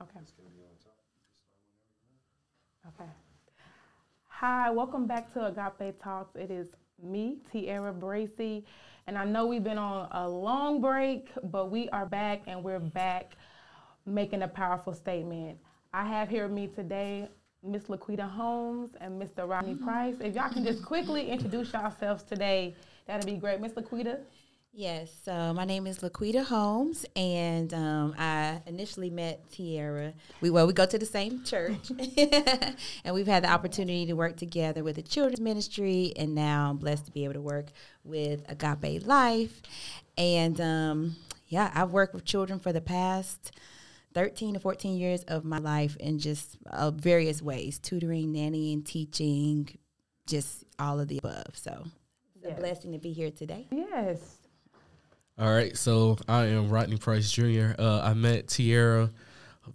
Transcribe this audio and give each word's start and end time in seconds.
Okay. 0.00 0.20
Okay. 2.86 3.10
Hi, 4.28 4.70
welcome 4.70 5.08
back 5.08 5.32
to 5.32 5.46
Agape 5.46 6.00
Talks. 6.00 6.36
It 6.36 6.52
is 6.52 6.68
me, 7.02 7.38
Tiara 7.50 7.92
Bracy, 7.92 8.64
and 9.08 9.18
I 9.18 9.24
know 9.24 9.46
we've 9.46 9.64
been 9.64 9.78
on 9.78 10.08
a 10.12 10.28
long 10.28 10.80
break, 10.80 11.30
but 11.50 11.72
we 11.72 11.88
are 11.88 12.06
back 12.06 12.42
and 12.46 12.62
we're 12.62 12.78
back 12.78 13.32
making 14.06 14.42
a 14.42 14.48
powerful 14.48 14.92
statement. 14.92 15.58
I 15.92 16.06
have 16.06 16.28
here 16.28 16.44
with 16.44 16.52
me 16.52 16.68
today 16.68 17.28
Miss 17.64 17.84
Laquita 17.84 18.30
Holmes 18.30 18.90
and 19.00 19.20
Mr. 19.20 19.48
Rodney 19.48 19.74
Price. 19.74 20.14
If 20.20 20.36
y'all 20.36 20.48
can 20.48 20.64
just 20.64 20.84
quickly 20.84 21.28
introduce 21.28 21.72
yourselves 21.72 22.22
today, 22.22 22.76
that'd 23.08 23.26
be 23.26 23.36
great. 23.36 23.60
Miss 23.60 23.72
Laquita. 23.72 24.20
Yes, 24.72 25.10
so 25.24 25.52
my 25.54 25.64
name 25.64 25.86
is 25.88 26.00
Laquita 26.00 26.44
Holmes, 26.44 27.04
and 27.16 27.72
um, 27.74 28.14
I 28.16 28.60
initially 28.66 29.10
met 29.10 29.50
Tiara. 29.50 30.12
We 30.40 30.50
well, 30.50 30.68
we 30.68 30.72
go 30.72 30.86
to 30.86 30.98
the 30.98 31.06
same 31.06 31.42
church, 31.42 31.90
and 33.04 33.12
we've 33.14 33.26
had 33.26 33.42
the 33.42 33.50
opportunity 33.50 34.06
to 34.06 34.12
work 34.12 34.36
together 34.36 34.84
with 34.84 34.96
the 34.96 35.02
children's 35.02 35.40
ministry, 35.40 36.12
and 36.16 36.32
now 36.34 36.70
I'm 36.70 36.76
blessed 36.76 37.06
to 37.06 37.10
be 37.10 37.24
able 37.24 37.34
to 37.34 37.40
work 37.40 37.66
with 38.04 38.44
Agape 38.48 39.04
Life. 39.04 39.62
And 40.16 40.60
um, 40.60 41.16
yeah, 41.48 41.72
I've 41.74 41.90
worked 41.90 42.14
with 42.14 42.24
children 42.24 42.60
for 42.60 42.72
the 42.72 42.80
past 42.82 43.50
13 44.14 44.54
to 44.54 44.60
14 44.60 44.96
years 44.96 45.24
of 45.24 45.44
my 45.44 45.58
life 45.58 45.96
in 45.96 46.20
just 46.20 46.56
uh, 46.70 46.92
various 46.92 47.42
ways 47.42 47.80
tutoring, 47.80 48.32
nannying, 48.32 48.84
teaching, 48.84 49.76
just 50.28 50.62
all 50.78 51.00
of 51.00 51.08
the 51.08 51.18
above. 51.18 51.54
So 51.56 51.86
it's 52.36 52.44
Yes. 52.46 52.58
a 52.58 52.60
blessing 52.60 52.92
to 52.92 52.98
be 52.98 53.12
here 53.12 53.32
today. 53.32 53.66
Yes. 53.72 54.37
All 55.38 55.52
right, 55.52 55.76
so 55.76 56.18
I 56.28 56.46
am 56.46 56.68
Rodney 56.68 56.96
Price 56.96 57.30
Jr. 57.30 57.70
Uh, 57.78 58.00
I 58.02 58.12
met 58.14 58.48
Tiara, 58.48 59.08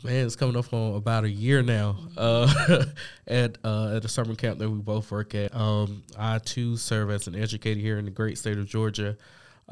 man, 0.04 0.26
it's 0.26 0.36
coming 0.36 0.58
up 0.58 0.74
on 0.74 0.96
about 0.96 1.24
a 1.24 1.30
year 1.30 1.62
now, 1.62 1.98
uh, 2.18 2.84
at 3.28 3.58
uh, 3.64 3.96
at 3.96 4.04
a 4.04 4.08
summer 4.08 4.36
camp 4.36 4.60
that 4.60 4.70
we 4.70 4.80
both 4.80 5.10
work 5.12 5.36
at. 5.36 5.56
Um, 5.56 6.04
I 6.18 6.40
too 6.40 6.78
serve 6.78 7.12
as 7.12 7.28
an 7.28 7.36
educator 7.36 7.80
here 7.80 7.98
in 7.98 8.06
the 8.06 8.12
great 8.12 8.38
state 8.38 8.58
of 8.58 8.66
Georgia, 8.66 9.18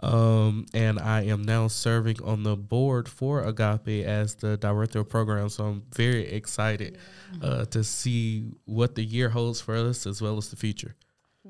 um, 0.02 0.66
and 0.74 1.00
I 1.00 1.24
am 1.24 1.42
now 1.42 1.68
serving 1.68 2.24
on 2.24 2.44
the 2.44 2.56
board 2.56 3.10
for 3.10 3.42
Agape 3.42 4.06
as 4.06 4.36
the 4.36 4.58
director 4.58 5.00
of 5.00 5.10
programs. 5.10 5.56
So 5.56 5.66
I'm 5.66 5.84
very 5.94 6.26
excited 6.28 7.00
uh, 7.42 7.66
to 7.66 7.84
see 7.84 8.46
what 8.66 8.96
the 8.96 9.04
year 9.04 9.30
holds 9.30 9.60
for 9.60 9.76
us 9.76 10.06
as 10.06 10.22
well 10.22 10.38
as 10.38 10.50
the 10.50 10.56
future. 10.56 10.96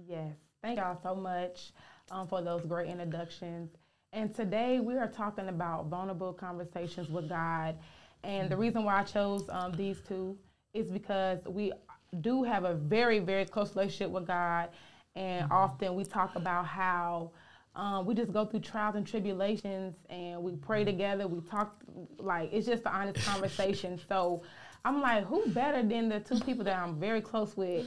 Yes. 0.08 0.34
Thank 0.64 0.80
y'all 0.80 1.00
so 1.02 1.16
much 1.16 1.74
um, 2.10 2.28
for 2.28 2.42
those 2.42 2.66
great 2.66 2.88
introductions. 2.88 3.70
And 4.14 4.36
today 4.36 4.82
we 4.82 4.98
are 4.98 5.08
talking 5.08 5.48
about 5.48 5.86
vulnerable 5.88 6.34
conversations 6.34 7.10
with 7.10 7.30
God. 7.30 7.78
And 8.26 8.50
the 8.50 8.58
reason 8.58 8.84
why 8.84 9.00
I 9.00 9.04
chose 9.04 9.48
um, 9.50 9.72
these 9.72 10.02
two 10.06 10.38
is 10.74 10.90
because 10.92 11.40
we 11.46 11.72
do 12.20 12.44
have 12.44 12.66
a 12.66 12.74
very, 12.74 13.20
very 13.20 13.46
close 13.46 13.74
relationship 13.74 14.12
with 14.12 14.28
God. 14.28 14.68
And 15.16 15.50
often 15.50 15.96
we 15.96 16.04
talk 16.04 16.36
about 16.36 16.66
how 16.66 17.32
um, 17.74 18.06
we 18.06 18.14
just 18.14 18.34
go 18.34 18.44
through 18.44 18.60
trials 18.60 18.98
and 18.98 19.08
tribulations 19.08 19.96
and 20.10 20.44
we 20.44 20.58
pray 20.58 20.84
together. 20.84 21.26
We 21.26 21.40
talk, 21.50 21.78
like, 22.20 22.52
it's 22.52 22.68
just 22.68 22.86
an 22.86 22.92
honest 22.94 23.26
conversation. 23.26 23.98
So 24.10 24.44
I'm 24.84 25.00
like, 25.00 25.24
who 25.24 25.48
better 25.52 25.84
than 25.84 26.10
the 26.10 26.20
two 26.20 26.38
people 26.42 26.66
that 26.66 26.78
I'm 26.78 27.00
very 27.00 27.22
close 27.22 27.56
with 27.56 27.86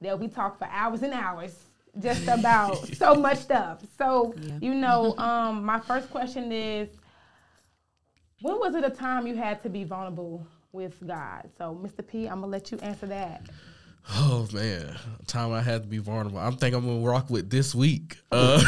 that 0.00 0.18
we 0.18 0.26
talk 0.26 0.58
for 0.58 0.66
hours 0.66 1.02
and 1.02 1.12
hours 1.12 1.69
just 1.98 2.26
about 2.28 2.76
so 2.96 3.14
much 3.14 3.38
stuff. 3.38 3.82
So, 3.98 4.34
Yeah. 4.40 4.58
you 4.60 4.74
know, 4.74 5.16
um, 5.18 5.64
my 5.64 5.80
first 5.80 6.10
question 6.10 6.52
is 6.52 6.88
when 8.42 8.58
was 8.58 8.74
it 8.74 8.84
a 8.84 8.90
time 8.90 9.26
you 9.26 9.36
had 9.36 9.62
to 9.62 9.68
be 9.68 9.84
vulnerable 9.84 10.46
with 10.72 10.94
God? 11.06 11.50
So, 11.58 11.74
Mr. 11.82 12.06
P, 12.06 12.26
I'm 12.26 12.40
gonna 12.40 12.46
let 12.46 12.70
you 12.70 12.78
answer 12.78 13.06
that. 13.06 13.48
Oh 14.16 14.48
man, 14.52 14.96
time 15.26 15.52
I 15.52 15.60
had 15.60 15.82
to 15.82 15.88
be 15.88 15.98
vulnerable. 15.98 16.38
I'm 16.38 16.56
think 16.56 16.74
I'm 16.74 16.86
gonna 16.86 17.06
rock 17.06 17.28
with 17.28 17.50
this 17.50 17.74
week. 17.74 18.16
Uh, 18.32 18.58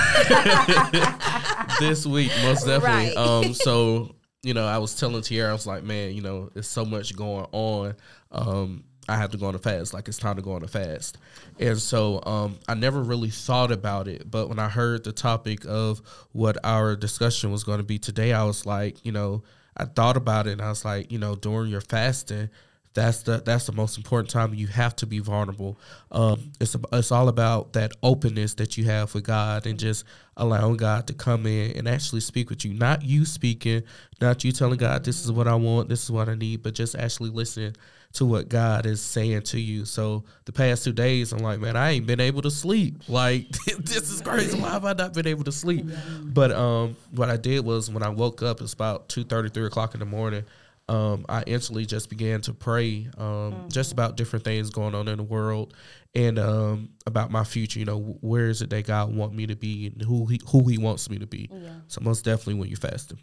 this 1.81 2.05
week, 2.07 2.31
most 2.43 2.67
definitely. 2.67 3.15
Right. 3.15 3.17
Um, 3.17 3.55
so 3.55 4.15
you 4.43 4.55
know, 4.55 4.67
I 4.67 4.79
was 4.79 4.95
telling 4.95 5.23
Tiara, 5.23 5.51
I 5.51 5.53
was 5.53 5.67
like, 5.67 5.85
man, 5.85 6.15
you 6.15 6.21
know, 6.21 6.51
there's 6.53 6.69
so 6.69 6.85
much 6.85 7.17
going 7.17 7.47
on. 7.53 7.95
Um, 8.33 8.85
I 9.09 9.17
have 9.17 9.31
to 9.31 9.39
go 9.39 9.47
on 9.47 9.55
a 9.55 9.59
fast. 9.59 9.93
Like 9.93 10.09
it's 10.09 10.19
time 10.19 10.37
to 10.37 10.43
go 10.43 10.53
on 10.53 10.63
a 10.63 10.69
fast. 10.69 11.19
And 11.59 11.79
so 11.79 12.23
um, 12.25 12.59
I 12.69 12.75
never 12.75 13.03
really 13.03 13.31
thought 13.31 13.73
about 13.73 14.09
it, 14.09 14.31
but 14.31 14.49
when 14.49 14.59
I 14.59 14.69
heard 14.69 15.05
the 15.05 15.13
topic 15.13 15.65
of 15.67 16.01
what 16.33 16.57
our 16.65 16.95
discussion 16.95 17.51
was 17.51 17.65
going 17.65 17.79
to 17.79 17.85
be 17.85 17.99
today, 17.99 18.33
I 18.33 18.45
was 18.45 18.65
like, 18.65 19.05
you 19.05 19.13
know, 19.13 19.43
I 19.77 19.87
thought 19.87 20.17
about 20.17 20.47
it, 20.47 20.53
and 20.53 20.63
I 20.63 20.69
was 20.69 20.85
like, 20.85 21.11
you 21.11 21.19
know, 21.19 21.35
during 21.35 21.71
your 21.71 21.81
fasting 21.81 22.51
that's 22.95 23.23
the 23.23 23.43
that's 23.45 23.67
the 23.67 23.73
most 23.73 23.97
important 23.97 24.31
time 24.31 24.55
you 24.55 24.67
have 24.67 24.95
to 24.97 25.07
be 25.07 25.19
vulnerable. 25.19 25.79
Um 26.11 26.53
it's 26.61 26.77
it's 26.93 27.13
all 27.13 27.29
about 27.29 27.73
that 27.73 27.93
openness 28.03 28.55
that 28.55 28.77
you 28.77 28.85
have 28.85 29.15
with 29.15 29.25
god 29.25 29.67
and 29.67 29.79
just 29.79 30.05
allowing 30.37 30.77
god 30.77 31.07
to 31.07 31.15
come 31.15 31.47
in 31.47 31.77
and 31.77 31.89
actually 31.89 32.21
speak 32.21 32.51
with 32.51 32.65
you. 32.65 32.75
Not 32.75 33.03
you 33.03 33.25
speaking 33.25 33.83
not 34.21 34.45
you 34.45 34.53
telling 34.53 34.79
god 34.79 35.05
this 35.05 35.25
is 35.25 35.33
what 35.33 35.49
i 35.49 35.55
want 35.55 35.89
this 35.89 36.05
is 36.05 36.11
what 36.11 36.29
i 36.29 36.35
need 36.35 36.63
but 36.63 36.75
just 36.75 36.95
actually 36.95 37.29
listen 37.31 37.75
to 38.13 38.25
what 38.25 38.49
god 38.49 38.87
is 38.87 39.01
saying 39.01 39.43
to 39.43 39.59
you. 39.59 39.85
So 39.85 40.25
the 40.45 40.53
past 40.53 40.85
two 40.85 40.93
days 40.93 41.33
i'm 41.33 41.41
like 41.41 41.61
man 41.61 41.77
i 41.77 41.93
ain't 41.93 42.07
been 42.07 42.21
able 42.21 42.43
to 42.43 42.51
sleep. 42.51 43.03
Like 43.09 43.49
this 43.79 44.11
is 44.11 44.21
crazy. 44.21 44.59
Why 44.59 44.71
have 44.71 44.85
i 44.85 44.93
not 44.93 45.15
been 45.15 45.27
able 45.27 45.45
to 45.45 45.53
sleep? 45.53 45.87
But 46.23 46.53
um 46.53 46.97
what 47.11 47.31
i 47.31 47.37
did 47.37 47.65
was 47.65 47.91
when 47.91 48.03
i 48.03 48.09
woke 48.09 48.43
up 48.43 48.61
it's 48.61 48.75
about 48.75 49.09
2 49.09 49.25
3 49.25 49.67
o'clock 49.67 49.95
in 49.95 50.01
the 50.01 50.07
morning 50.07 50.45
um, 50.93 51.25
I 51.27 51.43
instantly 51.47 51.87
just 51.87 52.11
began 52.11 52.43
to 52.43 52.53
pray 52.53 53.09
um, 53.17 53.69
just 53.71 53.93
about 53.93 54.19
different 54.19 54.45
things 54.45 54.69
going 54.69 54.95
on 54.95 55.09
in 55.09 55.17
the 55.17 55.23
world 55.23 55.73
and 56.15 56.39
um, 56.39 56.91
about 57.07 57.31
my 57.31 57.45
future. 57.45 57.79
You 57.79 57.87
know, 57.87 57.99
where 58.21 58.49
is 58.49 58.61
it 58.61 58.69
that 58.71 58.87
God 58.87 59.15
want 59.15 59.33
me 59.33 59.47
to 59.47 59.57
be 59.57 59.87
and 59.87 60.03
who 60.03 60.27
he 60.27 60.39
who 60.49 60.69
He 60.69 60.77
wants 60.77 61.09
me 61.09 61.19
to 61.19 61.27
be. 61.27 61.49
Yeah. 61.51 61.71
So 61.87 62.03
most 62.03 62.27
definitely 62.27 62.55
when 62.55 62.69
you're 62.69 62.77
fasting. 62.77 63.19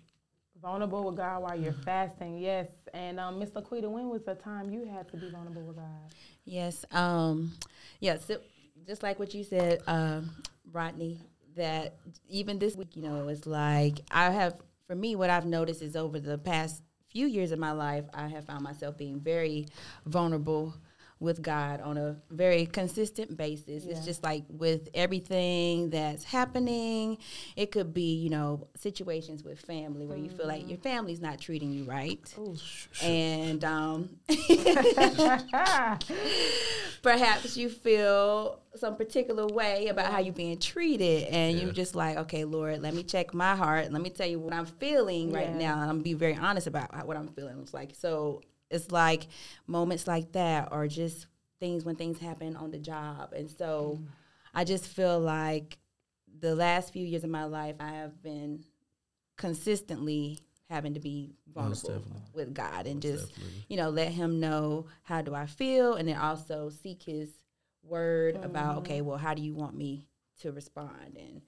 Vulnerable 0.59 1.03
with 1.03 1.17
God 1.17 1.43
while 1.43 1.57
you're 1.57 1.71
fasting, 1.71 2.39
yes. 2.39 2.67
And 2.91 3.19
um, 3.19 3.37
Miss 3.37 3.51
Laquita, 3.51 3.89
when 3.89 4.09
was 4.09 4.23
the 4.23 4.33
time 4.35 4.71
you 4.71 4.85
had 4.85 5.07
to 5.09 5.17
be 5.17 5.29
vulnerable 5.29 5.61
with 5.61 5.75
God? 5.77 5.85
Yes. 6.45 6.83
Um, 6.91 7.53
yes. 7.99 8.25
so 8.25 8.39
just 8.87 9.03
like 9.03 9.19
what 9.19 9.33
you 9.35 9.43
said, 9.43 9.81
um, 9.85 10.31
Rodney, 10.71 11.21
that 11.55 11.95
even 12.27 12.57
this 12.57 12.75
week, 12.75 12.95
you 12.95 13.03
know, 13.03 13.27
it's 13.27 13.45
like 13.45 13.99
I 14.11 14.31
have, 14.31 14.55
for 14.87 14.95
me, 14.95 15.15
what 15.15 15.29
I've 15.29 15.45
noticed 15.45 15.81
is 15.81 15.95
over 15.95 16.19
the 16.19 16.37
past 16.37 16.81
few 17.09 17.27
years 17.27 17.51
of 17.51 17.59
my 17.59 17.71
life, 17.71 18.05
I 18.13 18.27
have 18.27 18.45
found 18.45 18.63
myself 18.63 18.97
being 18.97 19.19
very 19.19 19.67
vulnerable 20.05 20.73
with 21.21 21.41
God 21.41 21.81
on 21.81 21.97
a 21.97 22.15
very 22.29 22.65
consistent 22.65 23.35
basis. 23.35 23.83
Yeah. 23.83 23.91
It's 23.91 24.05
just 24.05 24.23
like 24.23 24.43
with 24.47 24.87
everything 24.93 25.89
that's 25.89 26.23
happening, 26.23 27.17
it 27.57 27.71
could 27.71 27.93
be, 27.93 28.15
you 28.15 28.29
know, 28.29 28.67
situations 28.75 29.43
with 29.43 29.59
family 29.59 30.05
where 30.05 30.17
you 30.17 30.29
feel 30.29 30.47
like 30.47 30.69
your 30.69 30.77
family's 30.77 31.19
not 31.19 31.39
treating 31.39 31.71
you 31.73 31.83
right. 31.83 32.19
And 33.03 33.63
um, 33.65 34.09
perhaps 37.01 37.57
you 37.57 37.69
feel 37.69 38.59
some 38.75 38.95
particular 38.95 39.47
way 39.47 39.87
about 39.87 40.11
how 40.11 40.19
you're 40.19 40.33
being 40.33 40.57
treated 40.57 41.23
and 41.25 41.57
Yeah. 41.57 41.63
you're 41.63 41.73
just 41.73 41.95
like 41.95 42.17
okay 42.17 42.45
lord 42.45 42.81
let 42.81 42.93
me 42.93 43.03
check 43.03 43.33
my 43.33 43.55
heart 43.55 43.91
let 43.91 44.01
me 44.01 44.09
tell 44.09 44.27
you 44.27 44.39
what 44.39 44.53
i'm 44.53 44.65
feeling 44.65 45.31
right 45.31 45.53
now 45.55 45.73
and 45.73 45.81
i'm 45.83 45.87
gonna 45.89 46.01
be 46.03 46.13
very 46.13 46.35
honest 46.35 46.67
about 46.67 47.05
what 47.07 47.17
i'm 47.17 47.27
feeling 47.29 47.59
it's 47.61 47.73
like 47.73 47.95
so 47.95 48.41
it's 48.69 48.91
like 48.91 49.27
moments 49.67 50.07
like 50.07 50.31
that 50.33 50.69
or 50.71 50.87
just 50.87 51.27
things 51.59 51.83
when 51.85 51.95
things 51.95 52.19
happen 52.19 52.55
on 52.55 52.71
the 52.71 52.77
job 52.79 53.33
and 53.33 53.49
so 53.49 53.99
i 54.53 54.63
just 54.63 54.87
feel 54.87 55.19
like 55.19 55.77
the 56.39 56.55
last 56.55 56.93
few 56.93 57.05
years 57.05 57.23
of 57.23 57.29
my 57.29 57.43
life 57.43 57.75
i 57.79 57.91
have 57.91 58.21
been 58.21 58.63
consistently 59.37 60.39
having 60.69 60.93
to 60.93 60.99
be 60.99 61.33
vulnerable 61.53 62.03
with 62.33 62.53
god 62.53 62.85
and 62.85 62.95
Most 62.95 63.03
just 63.03 63.27
definitely. 63.29 63.65
you 63.69 63.77
know, 63.77 63.89
let 63.89 64.09
him 64.11 64.39
know 64.39 64.85
how 65.03 65.21
do 65.21 65.33
I 65.35 65.45
feel, 65.45 65.93
and 65.93 66.07
then 66.07 66.17
also 66.17 66.69
seek 66.69 67.03
his 67.03 67.29
word 67.83 68.37
about 68.43 68.69
Mm-hmm. 68.71 68.77
okay, 68.79 69.01
well, 69.01 69.17
how 69.17 69.33
do 69.33 69.41
you 69.41 69.53
want 69.53 69.75
me 69.75 70.07
to 70.41 70.51
respond? 70.51 71.17
And 71.17 71.41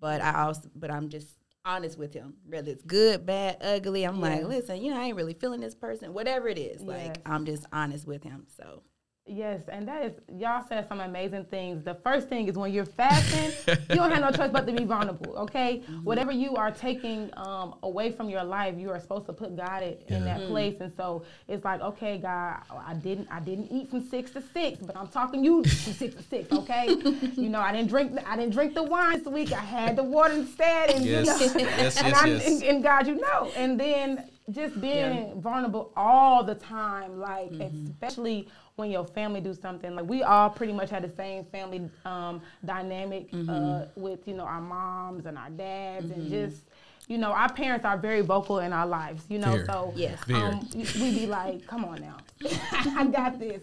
but 0.00 0.20
I 0.20 0.42
also, 0.42 0.70
but 0.74 0.90
I'm 0.90 1.08
just 1.08 1.28
honest 1.64 1.98
with 1.98 2.12
him, 2.12 2.34
whether 2.46 2.70
it's 2.70 2.82
good, 2.84 3.24
bad, 3.24 3.56
ugly. 3.60 4.04
I'm 4.04 4.20
like, 4.20 4.44
listen, 4.44 4.82
you 4.82 4.90
know, 4.90 5.00
I 5.00 5.04
ain't 5.04 5.16
really 5.16 5.34
feeling 5.34 5.60
this 5.60 5.74
person, 5.74 6.12
whatever 6.12 6.48
it 6.48 6.58
is. 6.58 6.82
Yes. 6.82 6.88
Like 6.88 7.18
I'm 7.26 7.46
just 7.46 7.66
honest 7.72 8.06
with 8.06 8.22
him. 8.22 8.46
So 8.56 8.82
Yes, 9.26 9.62
and 9.68 9.88
that 9.88 10.04
is 10.04 10.12
y'all 10.38 10.62
said 10.68 10.86
some 10.86 11.00
amazing 11.00 11.46
things. 11.46 11.82
The 11.82 11.94
first 11.94 12.28
thing 12.28 12.46
is 12.46 12.56
when 12.56 12.74
you're 12.74 12.84
fasting, 12.84 13.52
you 13.88 13.96
don't 13.96 14.10
have 14.10 14.20
no 14.20 14.30
choice 14.30 14.50
but 14.52 14.66
to 14.66 14.72
be 14.72 14.84
vulnerable. 14.84 15.34
Okay, 15.38 15.82
whatever 16.02 16.30
you 16.30 16.56
are 16.56 16.70
taking 16.70 17.30
um, 17.38 17.76
away 17.82 18.12
from 18.12 18.28
your 18.28 18.44
life, 18.44 18.74
you 18.76 18.90
are 18.90 19.00
supposed 19.00 19.24
to 19.24 19.32
put 19.32 19.56
God 19.56 19.82
in, 19.82 19.96
in 20.08 20.24
that 20.26 20.46
place. 20.48 20.76
And 20.80 20.92
so 20.94 21.24
it's 21.48 21.64
like, 21.64 21.80
okay, 21.80 22.18
God, 22.18 22.60
I 22.70 22.92
didn't, 22.92 23.26
I 23.30 23.40
didn't 23.40 23.72
eat 23.72 23.88
from 23.88 24.06
six 24.06 24.30
to 24.32 24.42
six, 24.52 24.80
but 24.80 24.94
I'm 24.94 25.08
talking 25.08 25.42
you 25.42 25.64
from 25.64 25.94
six 25.94 26.14
to 26.16 26.22
six. 26.22 26.52
Okay, 26.52 26.88
you 27.34 27.48
know, 27.48 27.60
I 27.60 27.72
didn't 27.72 27.88
drink, 27.88 28.18
I 28.26 28.36
didn't 28.36 28.52
drink 28.52 28.74
the 28.74 28.82
wine 28.82 29.20
this 29.20 29.26
week. 29.26 29.52
I 29.52 29.60
had 29.60 29.96
the 29.96 30.04
water 30.04 30.34
instead, 30.34 30.90
and 30.90 31.02
Yes, 31.02 31.40
you 31.40 31.46
know, 31.46 31.70
yes, 31.70 31.96
and, 31.96 32.08
yes, 32.08 32.22
I, 32.22 32.26
yes. 32.26 32.46
And, 32.46 32.62
and 32.62 32.82
God, 32.82 33.06
you 33.06 33.14
know, 33.14 33.50
and 33.56 33.80
then 33.80 34.28
just 34.50 34.78
being 34.80 35.40
vulnerable 35.40 35.92
all 35.96 36.44
the 36.44 36.54
time, 36.54 37.18
like 37.18 37.50
especially 37.52 38.48
when 38.76 38.90
your 38.90 39.04
family 39.04 39.40
do 39.40 39.54
something. 39.54 39.94
Like 39.94 40.06
we 40.06 40.22
all 40.22 40.50
pretty 40.50 40.72
much 40.72 40.90
had 40.90 41.02
the 41.02 41.14
same 41.16 41.44
family 41.44 41.88
um, 42.04 42.42
dynamic 42.64 43.28
uh, 43.48 43.86
with 43.96 44.26
you 44.26 44.34
know 44.34 44.44
our 44.44 44.60
moms 44.60 45.26
and 45.26 45.38
our 45.38 45.50
dads, 45.50 46.10
and 46.10 46.28
just 46.28 46.68
you 47.08 47.16
know 47.16 47.32
our 47.32 47.52
parents 47.52 47.84
are 47.84 47.96
very 47.96 48.20
vocal 48.20 48.58
in 48.58 48.72
our 48.72 48.86
lives. 48.86 49.24
You 49.28 49.38
know, 49.38 49.52
Very. 49.52 49.66
so 49.66 49.92
Yes. 49.96 50.18
Um, 50.32 50.68
we 50.74 50.82
we 51.00 51.18
be 51.20 51.26
like, 51.26 51.66
come 51.66 51.84
on 51.84 52.00
now, 52.00 52.18
I 52.96 53.06
got 53.06 53.38
this, 53.38 53.62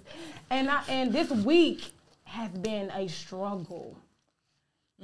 and 0.49 0.69
I, 0.69 0.83
and 0.87 1.13
this 1.13 1.29
week 1.29 1.91
has 2.23 2.51
been 2.51 2.89
a 2.91 3.07
struggle. 3.07 3.97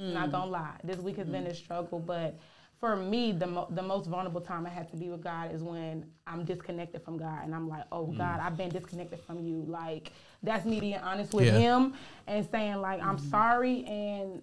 Not 0.00 0.30
gonna 0.30 0.50
lie, 0.50 0.76
this 0.84 0.98
week 0.98 1.16
has 1.16 1.26
been 1.26 1.46
a 1.48 1.54
struggle, 1.54 1.98
but 1.98 2.38
for 2.80 2.94
me, 2.96 3.32
the 3.32 3.46
mo- 3.46 3.66
the 3.70 3.82
most 3.82 4.06
vulnerable 4.06 4.40
time 4.40 4.66
I 4.66 4.70
had 4.70 4.88
to 4.90 4.96
be 4.96 5.08
with 5.08 5.22
God 5.22 5.52
is 5.52 5.62
when 5.62 6.06
I'm 6.26 6.44
disconnected 6.44 7.02
from 7.02 7.16
God, 7.16 7.40
and 7.44 7.54
I'm 7.54 7.68
like, 7.68 7.84
oh 7.90 8.06
mm. 8.06 8.16
God, 8.16 8.40
I've 8.40 8.56
been 8.56 8.68
disconnected 8.68 9.20
from 9.20 9.40
you. 9.40 9.64
Like 9.66 10.12
that's 10.42 10.64
me 10.64 10.78
being 10.78 10.98
honest 10.98 11.34
with 11.34 11.46
Yeah. 11.46 11.58
Him 11.58 11.94
and 12.26 12.48
saying 12.50 12.76
like, 12.76 13.02
I'm 13.02 13.16
mm-hmm. 13.16 13.30
sorry, 13.30 13.84
and 13.84 14.42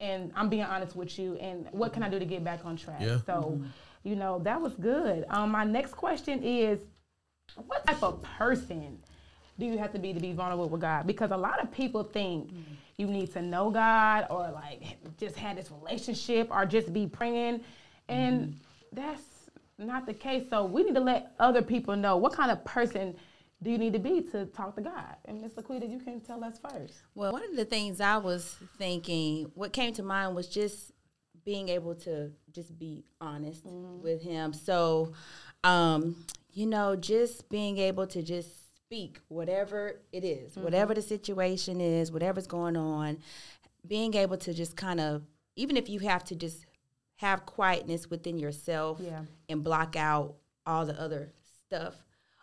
and 0.00 0.32
I'm 0.34 0.48
being 0.48 0.64
honest 0.64 0.96
with 0.96 1.18
you, 1.18 1.34
and 1.36 1.68
what 1.72 1.92
can 1.92 2.02
I 2.02 2.08
do 2.08 2.18
to 2.18 2.24
get 2.24 2.42
back 2.42 2.64
on 2.64 2.76
track? 2.76 3.00
Yeah. 3.02 3.18
So, 3.26 3.32
mm-hmm. 3.32 3.66
you 4.02 4.16
know, 4.16 4.38
that 4.40 4.60
was 4.60 4.74
good. 4.74 5.26
Um, 5.28 5.50
my 5.50 5.64
next 5.64 5.92
question 5.92 6.42
is, 6.42 6.80
what 7.66 7.86
type 7.86 8.02
of 8.02 8.22
person 8.22 8.98
do 9.58 9.66
you 9.66 9.76
have 9.76 9.92
to 9.92 9.98
be 9.98 10.14
to 10.14 10.20
be 10.20 10.32
vulnerable 10.32 10.70
with 10.70 10.80
God? 10.80 11.06
Because 11.06 11.32
a 11.32 11.36
lot 11.36 11.62
of 11.62 11.70
people 11.70 12.02
think 12.02 12.46
mm-hmm. 12.46 12.74
You 13.00 13.06
need 13.06 13.32
to 13.32 13.42
know 13.42 13.70
God 13.70 14.26
or 14.30 14.50
like 14.52 14.82
just 15.18 15.36
have 15.36 15.56
this 15.56 15.70
relationship 15.70 16.48
or 16.50 16.66
just 16.66 16.92
be 16.92 17.06
praying, 17.06 17.62
and 18.08 18.56
that's 18.92 19.22
not 19.78 20.06
the 20.06 20.14
case. 20.14 20.44
So 20.50 20.66
we 20.66 20.84
need 20.84 20.94
to 20.94 21.00
let 21.00 21.32
other 21.38 21.62
people 21.62 21.96
know 21.96 22.16
what 22.16 22.32
kind 22.32 22.50
of 22.50 22.64
person 22.64 23.16
do 23.62 23.70
you 23.70 23.78
need 23.78 23.92
to 23.92 23.98
be 23.98 24.22
to 24.22 24.46
talk 24.46 24.74
to 24.76 24.82
God. 24.82 25.16
And 25.26 25.40
Miss 25.40 25.52
Laquita, 25.52 25.90
you 25.90 25.98
can 25.98 26.20
tell 26.20 26.42
us 26.44 26.58
first. 26.58 26.94
Well, 27.14 27.32
one 27.32 27.44
of 27.44 27.56
the 27.56 27.64
things 27.64 28.00
I 28.00 28.16
was 28.16 28.56
thinking, 28.78 29.50
what 29.54 29.72
came 29.72 29.92
to 29.94 30.02
mind 30.02 30.34
was 30.34 30.48
just 30.48 30.92
being 31.44 31.68
able 31.68 31.94
to 31.94 32.30
just 32.52 32.78
be 32.78 33.04
honest 33.20 33.62
with 33.64 34.22
him. 34.22 34.52
So, 34.52 35.12
um, 35.64 36.16
you 36.52 36.66
know, 36.66 36.96
just 36.96 37.48
being 37.48 37.78
able 37.78 38.06
to 38.08 38.22
just 38.22 38.48
speak 38.90 39.20
whatever 39.28 40.00
it 40.12 40.24
is, 40.24 40.56
whatever 40.56 40.92
the 40.94 41.00
situation 41.02 41.80
is, 41.80 42.10
whatever's 42.10 42.48
going 42.48 42.76
on, 42.76 43.18
being 43.86 44.14
able 44.14 44.36
to 44.36 44.52
just 44.52 44.76
kind 44.76 44.98
of, 45.00 45.22
even 45.54 45.76
if 45.76 45.88
you 45.88 46.00
have 46.00 46.24
to 46.24 46.34
just 46.34 46.66
have 47.14 47.46
quietness 47.46 48.10
within 48.10 48.36
yourself 48.36 48.98
Yeah. 49.00 49.20
and 49.48 49.62
block 49.62 49.94
out 49.94 50.34
all 50.66 50.86
the 50.86 51.00
other 51.00 51.30
stuff 51.66 51.94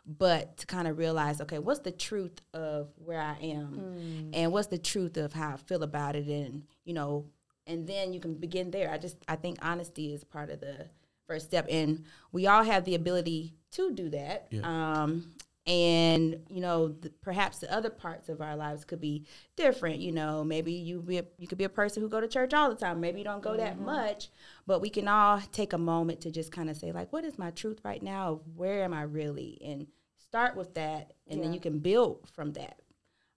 but 0.06 0.56
to 0.56 0.66
kind 0.66 0.88
of 0.88 0.98
realize 0.98 1.42
okay 1.42 1.60
what's 1.60 1.82
the 1.82 1.92
truth 1.92 2.40
of 2.54 2.88
where 2.96 3.20
i 3.20 3.36
am? 3.42 4.30
And 4.34 4.54
what's 4.54 4.68
the 4.68 4.78
truth 4.78 5.18
of 5.18 5.34
how 5.34 5.50
i 5.56 5.58
feel 5.58 5.84
about 5.84 6.16
it 6.16 6.28
and 6.28 6.64
you 6.86 6.94
know 6.94 7.26
and 7.68 7.86
then 7.86 8.14
you 8.14 8.22
can 8.22 8.34
begin 8.36 8.72
there. 8.72 8.90
I 8.90 8.98
just 8.98 9.18
i 9.28 9.36
think 9.36 9.58
honesty 9.62 10.14
is 10.14 10.24
part 10.24 10.50
of 10.50 10.62
the 10.62 10.88
first 11.28 11.48
step. 11.48 11.68
And 11.70 12.06
we 12.32 12.48
all 12.48 12.64
have 12.64 12.86
the 12.86 12.96
ability 12.96 13.54
to 13.72 13.92
do 13.92 14.10
that. 14.12 14.48
Yeah. 14.50 14.62
um, 14.64 15.34
and 15.68 16.40
you 16.50 16.62
know 16.62 16.90
th- 16.90 17.14
perhaps 17.22 17.60
the 17.60 17.72
other 17.74 17.90
parts 17.90 18.30
of 18.30 18.42
our 18.42 18.56
lives 18.56 18.86
could 18.86 19.02
be 19.02 19.26
different 19.58 20.00
you 20.00 20.12
know 20.14 20.44
maybe 20.44 20.72
you 20.72 21.02
be 21.02 21.18
a, 21.18 21.26
you 21.38 21.48
could 21.48 21.58
be 21.58 21.66
a 21.66 21.70
person 21.70 22.02
who 22.02 22.08
go 22.10 22.22
to 22.22 22.28
church 22.28 22.54
all 22.54 22.70
the 22.70 22.76
time 22.76 23.02
maybe 23.02 23.20
you 23.20 23.26
don't 23.26 23.44
go 23.44 23.58
that 23.58 23.78
much 23.80 24.30
but 24.66 24.80
we 24.82 24.90
can 24.90 25.08
all 25.08 25.42
take 25.52 25.74
a 25.74 25.78
moment 25.78 26.22
to 26.22 26.32
just 26.32 26.52
kind 26.52 26.70
of 26.70 26.78
say 26.78 26.92
like 26.94 27.12
what 27.12 27.26
is 27.26 27.38
my 27.38 27.52
truth 27.52 27.80
right 27.84 28.02
now 28.02 28.40
where 28.56 28.84
am 28.84 28.94
i 28.94 29.02
really 29.02 29.58
and 29.64 29.88
start 30.16 30.56
with 30.56 30.74
that 30.74 31.14
and 31.28 31.44
then 31.44 31.54
you 31.54 31.60
can 31.60 31.80
build 31.80 32.28
from 32.34 32.54
that 32.54 32.80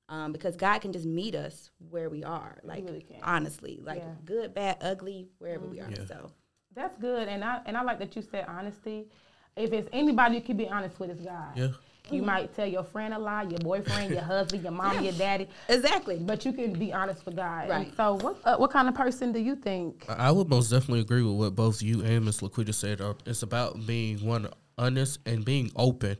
um, 0.08 0.30
because 0.32 0.56
god 0.56 0.78
can 0.80 0.92
just 0.92 1.06
meet 1.06 1.34
us 1.34 1.70
where 1.90 2.08
we 2.08 2.22
are 2.22 2.58
like 2.62 2.84
really 2.84 3.02
can. 3.02 3.18
honestly 3.24 3.80
like 3.82 3.98
Yeah. 3.98 4.14
good 4.24 4.54
bad 4.54 4.76
ugly 4.80 5.28
wherever 5.38 5.66
we 5.66 5.80
are 5.80 5.90
Yeah. 5.90 6.06
so 6.06 6.30
That's 6.74 6.96
good, 6.98 7.26
and 7.26 7.42
I 7.42 7.60
and 7.66 7.76
I 7.76 7.82
like 7.82 7.98
that 7.98 8.14
you 8.14 8.22
said 8.22 8.44
honesty. 8.46 9.08
If 9.56 9.72
it's 9.72 9.88
anybody 9.92 10.36
you 10.36 10.40
can 10.40 10.56
be 10.56 10.68
honest 10.68 11.00
with, 11.00 11.10
it's 11.10 11.20
God. 11.20 11.56
Yeah. 11.56 11.72
You 12.10 12.22
might 12.22 12.54
tell 12.54 12.66
your 12.66 12.84
friend 12.84 13.14
a 13.14 13.18
lie, 13.18 13.42
your 13.44 13.58
boyfriend, 13.60 14.12
your 14.12 14.22
husband, 14.22 14.62
your 14.62 14.72
mom, 14.72 15.02
your 15.04 15.12
daddy, 15.12 15.48
exactly 15.68 16.18
but 16.18 16.44
you 16.44 16.52
can 16.52 16.72
be 16.72 16.92
honest 16.92 17.24
with 17.26 17.36
God. 17.36 17.62
And 17.62 17.70
Right. 17.70 17.96
so, 17.96 18.14
what 18.14 18.36
uh, 18.44 18.56
what 18.56 18.70
kind 18.70 18.88
of 18.88 18.94
person 18.94 19.32
do 19.32 19.38
you 19.40 19.56
think? 19.56 20.04
I 20.08 20.28
I 20.28 20.30
would 20.30 20.48
most 20.48 20.70
definitely 20.70 21.00
agree 21.00 21.22
with 21.22 21.34
what 21.34 21.54
both 21.54 21.82
you 21.82 22.02
and 22.02 22.24
Miss 22.24 22.40
Laquita 22.40 22.72
said. 22.74 23.00
Uh, 23.00 23.14
It's 23.26 23.42
about 23.42 23.86
being 23.86 24.24
one 24.24 24.48
honest 24.78 25.18
and 25.26 25.44
being 25.44 25.70
open. 25.76 26.16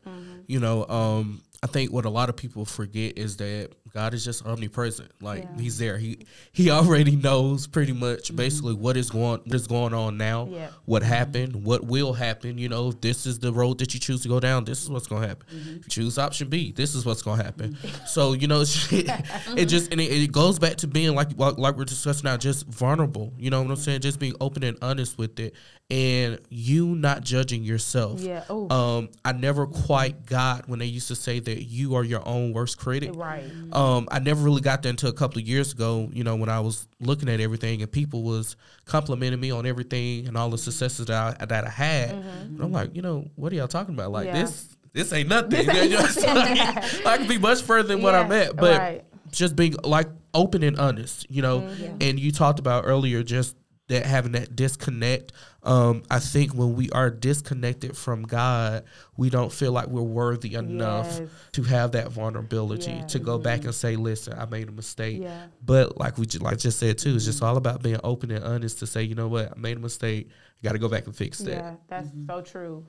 You 0.47 0.59
know, 0.61 0.87
um, 0.89 1.43
I 1.63 1.67
think 1.67 1.93
what 1.93 2.07
a 2.07 2.11
lot 2.11 2.31
of 2.31 2.37
people 2.37 2.65
forget 2.65 3.19
is 3.19 3.37
that 3.37 3.73
God 3.93 4.15
is 4.15 4.25
just 4.25 4.47
omnipresent. 4.47 5.11
Like 5.21 5.43
Yeah. 5.43 5.61
He's 5.61 5.77
there. 5.77 5.99
He 5.99 6.21
He 6.53 6.71
already 6.71 7.17
knows 7.17 7.67
pretty 7.67 7.93
much 7.93 8.29
mm-hmm. 8.29 8.37
basically 8.37 8.75
what 8.75 8.97
is 8.97 9.11
going 9.11 9.41
what 9.45 9.55
is 9.55 9.67
going 9.67 9.93
on 9.93 10.17
now, 10.17 10.49
Yeah. 10.51 10.69
what 10.87 11.03
mm-hmm. 11.03 11.13
happened, 11.13 11.65
what 11.65 11.85
will 11.85 12.15
happen. 12.15 12.57
You 12.57 12.71
know, 12.71 12.89
if 12.89 13.03
this 13.03 13.27
is 13.27 13.41
the 13.41 13.53
road 13.53 13.79
that 13.79 13.93
you 13.93 14.01
choose 14.01 14.23
to 14.23 14.29
go 14.29 14.41
down, 14.41 14.65
this 14.65 14.83
is 14.83 14.89
what's 14.89 15.07
going 15.07 15.23
to 15.23 15.29
happen. 15.29 15.47
You 15.53 15.81
choose 15.89 16.17
option 16.17 16.49
B, 16.49 16.73
this 16.73 16.95
is 16.95 17.05
what's 17.05 17.23
going 17.23 17.39
to 17.39 17.45
happen. 17.45 17.77
So 18.07 18.33
you 18.33 18.49
know, 18.49 18.61
it 18.91 19.67
just 19.67 19.93
and 19.93 20.01
it, 20.01 20.11
it 20.11 20.33
goes 20.33 20.59
back 20.59 20.77
to 20.77 20.87
being 20.87 21.15
like 21.15 21.37
like 21.37 21.59
like 21.59 21.77
we're 21.77 21.85
discussing 21.85 22.25
now, 22.25 22.37
just 22.37 22.67
vulnerable. 22.67 23.33
You 23.39 23.51
know 23.51 23.63
what 23.63 23.71
I'm 23.71 23.77
saying? 23.77 24.01
Just 24.01 24.19
being 24.19 24.35
open 24.41 24.65
and 24.65 24.79
honest 24.83 25.19
with 25.19 25.39
it, 25.39 25.55
and 25.91 26.39
you 26.49 26.95
not 26.95 27.23
judging 27.23 27.63
yourself. 27.63 28.21
Yeah. 28.21 28.45
Oh. 28.49 28.71
Um, 28.71 29.11
I 29.25 29.33
never 29.33 29.67
quite 29.67 30.25
got 30.25 30.69
when 30.69 30.79
they 30.79 30.87
used 30.87 31.09
to 31.09 31.17
say 31.17 31.41
that 31.41 31.50
you 31.59 31.95
are 31.97 32.05
your 32.05 32.27
own 32.27 32.53
worst 32.53 32.79
critic. 32.79 33.11
right. 33.15 33.45
Um, 33.73 34.07
I 34.11 34.19
never 34.19 34.43
really 34.43 34.61
got 34.61 34.83
that 34.83 34.89
until 34.89 35.11
a 35.11 35.13
couple 35.13 35.41
of 35.41 35.47
years 35.49 35.73
ago. 35.73 36.09
You 36.13 36.25
know, 36.25 36.37
when 36.37 36.49
I 36.49 36.61
was 36.61 36.87
looking 37.01 37.29
at 37.29 37.41
everything 37.41 37.83
and 37.83 37.91
people 37.91 38.23
was 38.23 38.57
complimenting 38.85 39.41
me 39.41 39.51
on 39.51 39.67
everything 39.67 40.27
and 40.29 40.37
all 40.37 40.51
the 40.51 40.59
successes 40.59 41.07
that 41.07 41.39
I, 41.41 41.45
that 41.47 41.65
I 41.67 41.71
had. 41.71 42.11
And 42.11 42.61
I'm 42.63 42.73
like, 42.73 42.95
you 42.95 43.03
know, 43.03 43.27
what 43.37 43.53
are 43.53 43.57
y'all 43.57 43.69
talking 43.69 43.95
about? 43.95 44.13
Like 44.13 44.29
Mm-hmm. 44.29 44.37
Yeah. 44.37 44.43
this, 44.43 44.77
this 44.93 45.13
ain't 45.13 45.29
nothing. 45.29 45.65
It's 45.69 46.17
like, 46.25 47.07
I 47.07 47.17
can 47.19 47.27
be 47.29 47.39
much 47.39 47.63
further 47.63 47.89
than 47.89 48.03
what 48.03 48.15
I'm 48.15 48.31
at, 48.33 48.57
but 48.57 48.79
right. 48.79 49.05
just 49.31 49.57
being 49.57 49.75
like 49.85 50.09
open 50.35 50.63
and 50.63 50.79
honest. 50.79 51.27
You 51.31 51.43
know, 51.43 51.61
Mm-hmm. 51.61 51.97
and 52.01 52.19
you 52.21 52.33
talked 52.33 52.59
about 52.59 52.85
earlier 52.87 53.23
just 53.23 53.57
that 53.91 54.07
having 54.07 54.33
that 54.33 54.57
disconnect. 54.57 55.33
Um, 55.63 56.03
I 56.11 56.21
think 56.21 56.53
when 56.55 56.75
we 56.75 56.91
are 56.91 57.11
disconnected 57.11 57.97
from 57.97 58.23
God, 58.23 58.85
we 59.17 59.29
don't 59.31 59.53
feel 59.53 59.73
like 59.73 59.89
we're 59.89 60.01
worthy 60.01 60.55
enough 60.55 61.19
Yes. 61.21 61.29
to 61.53 61.63
have 61.65 61.93
that 61.93 62.11
vulnerability 62.11 62.93
Yeah. 62.93 63.07
to 63.07 63.19
go 63.19 63.37
back 63.39 63.65
and 63.65 63.75
say, 63.75 63.97
"Listen, 63.97 64.35
I 64.39 64.47
made 64.47 64.69
a 64.69 64.73
mistake." 64.73 65.21
Yeah. 65.21 65.47
But 65.65 65.99
like 65.99 66.17
we 66.19 66.27
ju- 66.27 66.39
like 66.39 66.59
just 66.59 66.79
said 66.79 66.97
too, 66.99 67.15
it's 67.17 67.25
just 67.27 67.43
all 67.43 67.57
about 67.57 67.83
being 67.83 68.01
open 68.03 68.31
and 68.31 68.43
honest 68.45 68.79
to 68.79 68.87
say, 68.87 69.03
you 69.03 69.15
know 69.15 69.29
what, 69.29 69.53
I 69.55 69.61
made 69.61 69.77
a 69.77 69.81
mistake. 69.81 70.29
Got 70.63 70.73
to 70.73 70.79
go 70.79 70.89
back 70.89 71.07
and 71.07 71.15
fix 71.17 71.39
that. 71.39 71.51
Yeah, 71.51 71.75
that's 71.89 72.09
so 72.27 72.41
true. 72.43 72.85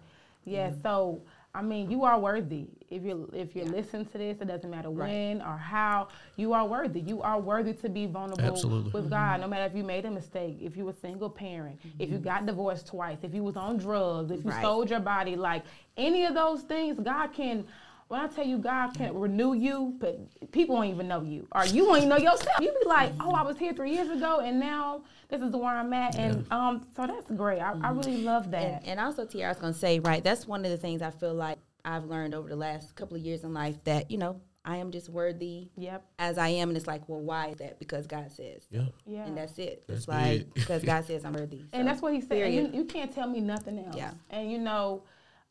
Yeah, 0.45 0.71
so 0.81 1.21
I 1.53 1.61
mean, 1.61 1.91
you 1.91 2.05
are 2.05 2.17
worthy. 2.17 2.67
If 2.89 3.03
you 3.03 3.29
if 3.33 3.55
you're 3.55 3.65
listening 3.65 4.05
to 4.05 4.17
this, 4.17 4.37
it 4.39 4.47
doesn't 4.47 4.69
matter 4.69 4.89
when 4.89 5.41
or 5.41 5.57
how. 5.57 6.07
You 6.37 6.53
are 6.53 6.65
worthy. 6.65 7.01
You 7.01 7.21
are 7.21 7.39
worthy 7.39 7.73
to 7.73 7.89
be 7.89 8.05
vulnerable 8.05 8.43
Absolutely. 8.43 8.91
with 8.91 9.09
God. 9.09 9.41
No 9.41 9.47
matter 9.47 9.65
if 9.65 9.75
you 9.75 9.83
made 9.83 10.05
a 10.05 10.11
mistake, 10.11 10.59
if 10.61 10.77
you 10.77 10.85
were 10.85 10.93
single 10.93 11.29
parent, 11.29 11.79
if 11.99 12.09
you 12.09 12.15
mm-hmm. 12.15 12.23
got 12.23 12.45
divorced 12.45 12.87
twice, 12.87 13.17
if 13.23 13.33
you 13.33 13.43
was 13.43 13.57
on 13.57 13.77
drugs, 13.77 14.31
if 14.31 14.45
you 14.45 14.51
Right. 14.51 14.61
sold 14.61 14.89
your 14.89 15.01
body, 15.01 15.35
like 15.35 15.63
any 15.97 16.25
of 16.25 16.33
those 16.35 16.61
things, 16.61 16.97
God 16.99 17.33
can. 17.33 17.65
When 18.11 18.19
I 18.19 18.27
tell 18.27 18.45
you 18.45 18.57
God 18.57 18.93
can't 18.93 19.15
renew 19.15 19.53
you, 19.53 19.95
but 19.97 20.19
people 20.51 20.75
won't 20.75 20.89
even 20.89 21.07
know 21.07 21.21
you, 21.21 21.47
or 21.53 21.65
you 21.65 21.85
won't 21.85 21.99
even 21.99 22.09
know 22.09 22.17
yourself. 22.17 22.59
You 22.59 22.75
be 22.81 22.85
like, 22.85 23.13
"Oh, 23.21 23.31
I 23.31 23.41
was 23.41 23.57
here 23.57 23.71
three 23.71 23.93
years 23.93 24.09
ago, 24.09 24.41
and 24.41 24.59
now 24.59 25.03
this 25.29 25.41
is 25.41 25.55
where 25.55 25.77
I'm 25.77 25.93
at." 25.93 26.17
And 26.17 26.45
um, 26.51 26.85
so 26.93 27.07
that's 27.07 27.31
great. 27.31 27.61
I, 27.61 27.73
I 27.81 27.91
really 27.91 28.21
love 28.21 28.51
that. 28.51 28.81
And, 28.81 28.85
and 28.85 28.99
also, 28.99 29.25
Tia, 29.25 29.45
I 29.45 29.47
was 29.47 29.59
going 29.59 29.71
to 29.71 29.79
say, 29.79 29.99
right, 29.99 30.21
that's 30.21 30.45
one 30.45 30.65
of 30.65 30.71
the 30.71 30.77
things 30.77 31.01
I 31.01 31.09
feel 31.11 31.33
like 31.33 31.57
I've 31.85 32.03
learned 32.03 32.35
over 32.35 32.49
the 32.49 32.57
last 32.57 32.97
couple 32.97 33.15
of 33.15 33.23
years 33.23 33.45
in 33.45 33.53
life 33.53 33.81
that, 33.85 34.11
you 34.11 34.17
know, 34.17 34.41
I 34.65 34.75
am 34.75 34.91
just 34.91 35.07
worthy 35.07 35.69
Yep. 35.77 36.05
as 36.19 36.37
I 36.37 36.49
am. 36.49 36.67
And 36.67 36.75
it's 36.77 36.87
like, 36.87 37.07
well, 37.07 37.21
why 37.21 37.47
is 37.47 37.59
that? 37.59 37.79
Because 37.79 38.07
God 38.07 38.29
says. 38.29 38.67
Yeah. 38.69 38.87
Yeah. 39.05 39.25
And 39.25 39.37
that's 39.37 39.57
it. 39.57 39.85
That's 39.87 39.99
it's 40.01 40.07
like, 40.09 40.41
it. 40.41 40.53
because 40.53 40.83
God 40.83 41.05
says 41.05 41.23
I'm 41.23 41.31
worthy. 41.31 41.61
and 41.71 41.87
that's 41.87 42.01
what 42.01 42.13
he 42.13 42.19
said. 42.19 42.53
You, 42.53 42.69
you 42.73 42.83
can't 42.83 43.15
tell 43.15 43.29
me 43.29 43.39
nothing 43.39 43.79
else. 43.79 43.95
Yeah. 43.95 44.11
And 44.29 44.51
you 44.51 44.57
know, 44.57 45.03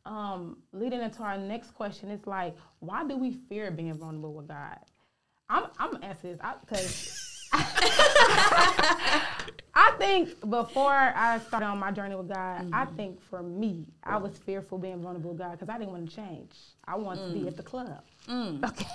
um, 0.05 0.57
leading 0.73 1.01
into 1.01 1.21
our 1.23 1.37
next 1.37 1.71
question, 1.73 2.09
it's 2.09 2.27
like, 2.27 2.55
why 2.79 3.03
do 3.07 3.15
we 3.17 3.31
fear 3.49 3.71
being 3.71 3.93
vulnerable 3.95 4.33
with 4.33 4.47
God? 4.47 4.77
I'm 5.49 5.65
I'm 5.79 6.01
answer 6.01 6.33
this 6.35 6.39
because 6.61 7.27
I 9.73 9.93
think 9.97 10.39
before 10.49 10.91
I 10.91 11.39
started 11.47 11.65
on 11.65 11.77
my 11.79 11.91
journey 11.91 12.15
with 12.15 12.29
God, 12.29 12.65
I 12.73 12.85
Mm-hmm. 12.85 12.95
think 12.95 13.21
for 13.21 13.41
me, 13.43 13.85
I 14.03 14.17
was 14.17 14.37
fearful 14.37 14.77
being 14.77 15.01
vulnerable 15.01 15.31
with 15.31 15.39
God 15.39 15.51
because 15.51 15.69
I 15.69 15.77
didn't 15.77 15.91
want 15.91 16.09
to 16.09 16.15
change. 16.15 16.51
I 16.87 16.95
wanted 16.95 17.27
to 17.33 17.39
be 17.39 17.47
at 17.47 17.57
the 17.57 17.63
club. 17.63 18.01
Okay. 18.63 18.85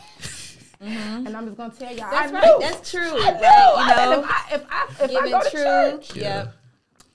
And 0.78 1.34
I'm 1.34 1.46
just 1.46 1.56
gonna 1.56 1.72
tell 1.72 1.90
y'all, 1.94 2.10
Mm. 2.10 2.10
Mm-hmm. 2.10 2.10
That's 2.10 2.32
I 2.32 2.34
right. 2.34 2.44
knew. 2.44 2.60
That's 2.60 2.90
true. 2.90 3.00
I 3.02 3.30
right? 3.32 3.40
You 3.40 3.92
I 3.92 4.06
know, 4.06 4.20
if 4.20 4.30
I 4.30 4.54
if 4.54 4.64
I, 4.70 5.04
if 5.04 5.16
I 5.16 5.30
go 5.30 5.40
to 5.42 5.50
truth. 5.50 5.62
church, 5.64 6.16
Yeah. 6.16 6.36
Yep. 6.36 6.54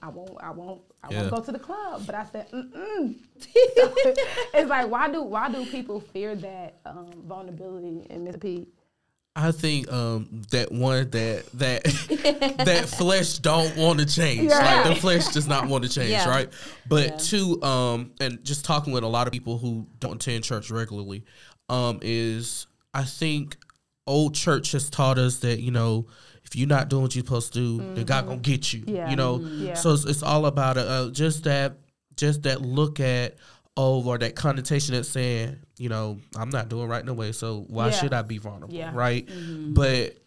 I 0.01 0.09
won't 0.09 0.43
I 0.43 0.49
won't 0.51 0.81
I 1.03 1.11
Yeah. 1.11 1.17
want 1.21 1.29
to 1.29 1.35
go 1.37 1.43
to 1.45 1.51
the 1.53 1.59
club, 1.59 2.03
but 2.05 2.15
I 2.15 2.25
said, 2.25 2.49
mm-mm. 2.51 3.15
It's 4.53 4.69
like, 4.69 4.89
why 4.89 5.09
do 5.11 5.23
why 5.23 5.49
do 5.51 5.65
people 5.65 5.99
fear 5.99 6.35
that 6.35 6.79
um, 6.85 7.07
vulnerability 7.25 8.05
in 8.09 8.25
Mr. 8.25 8.65
I 9.33 9.51
think 9.53 9.91
um, 9.91 10.41
that 10.51 10.71
one 10.73 11.09
that 11.11 11.45
that 11.53 11.83
that 12.65 12.89
flesh 12.89 13.37
don't 13.37 13.75
want 13.77 13.99
to 13.99 14.05
change. 14.05 14.49
Yeah. 14.49 14.83
Like 14.83 14.93
the 14.93 15.01
flesh 15.01 15.27
does 15.29 15.47
not 15.47 15.67
want 15.67 15.85
to 15.85 15.89
change, 15.89 16.09
Yeah. 16.11 16.27
right? 16.29 16.49
But 16.87 17.05
Yeah. 17.07 17.17
two, 17.17 17.63
um, 17.63 18.11
and 18.19 18.43
just 18.43 18.65
talking 18.65 18.91
with 18.91 19.03
a 19.03 19.07
lot 19.07 19.27
of 19.27 19.33
people 19.33 19.57
who 19.57 19.87
don't 19.99 20.15
attend 20.15 20.43
church 20.43 20.69
regularly, 20.69 21.23
um, 21.69 21.99
is 22.01 22.67
I 22.93 23.03
think 23.05 23.55
old 24.05 24.35
church 24.35 24.73
has 24.73 24.89
taught 24.89 25.17
us 25.17 25.37
that 25.39 25.61
you 25.61 25.71
know 25.71 26.07
if 26.51 26.57
you're 26.57 26.67
not 26.67 26.89
doing 26.89 27.03
what 27.03 27.15
you're 27.15 27.23
supposed 27.23 27.53
to 27.53 27.59
do, 27.59 27.93
then 27.95 28.03
God 28.05 28.25
gonna 28.27 28.37
get 28.41 28.73
you. 28.73 28.83
Yeah. 28.85 29.09
You 29.09 29.15
know, 29.15 29.39
mm-hmm. 29.39 29.67
Yeah. 29.67 29.73
so 29.75 29.93
it's, 29.93 30.03
it's 30.03 30.21
all 30.21 30.45
about 30.45 30.77
uh, 30.77 30.81
uh, 30.81 31.09
just 31.11 31.45
that 31.45 31.77
just 32.17 32.43
that 32.43 32.61
look 32.61 32.99
at 32.99 33.35
oh 33.77 34.03
or 34.05 34.17
that 34.17 34.35
connotation 34.35 34.93
that's 34.93 35.07
saying 35.07 35.55
you 35.77 35.87
know 35.87 36.19
I'm 36.35 36.49
not 36.49 36.67
doing 36.67 36.89
right 36.89 37.05
no 37.05 37.13
way, 37.13 37.31
so 37.31 37.63
why 37.69 37.85
Yeah. 37.85 37.91
should 37.93 38.13
I 38.13 38.21
be 38.23 38.37
vulnerable, 38.37 38.77
right? 38.91 39.25
Mm-hmm. 39.25 39.73
But 39.75 40.17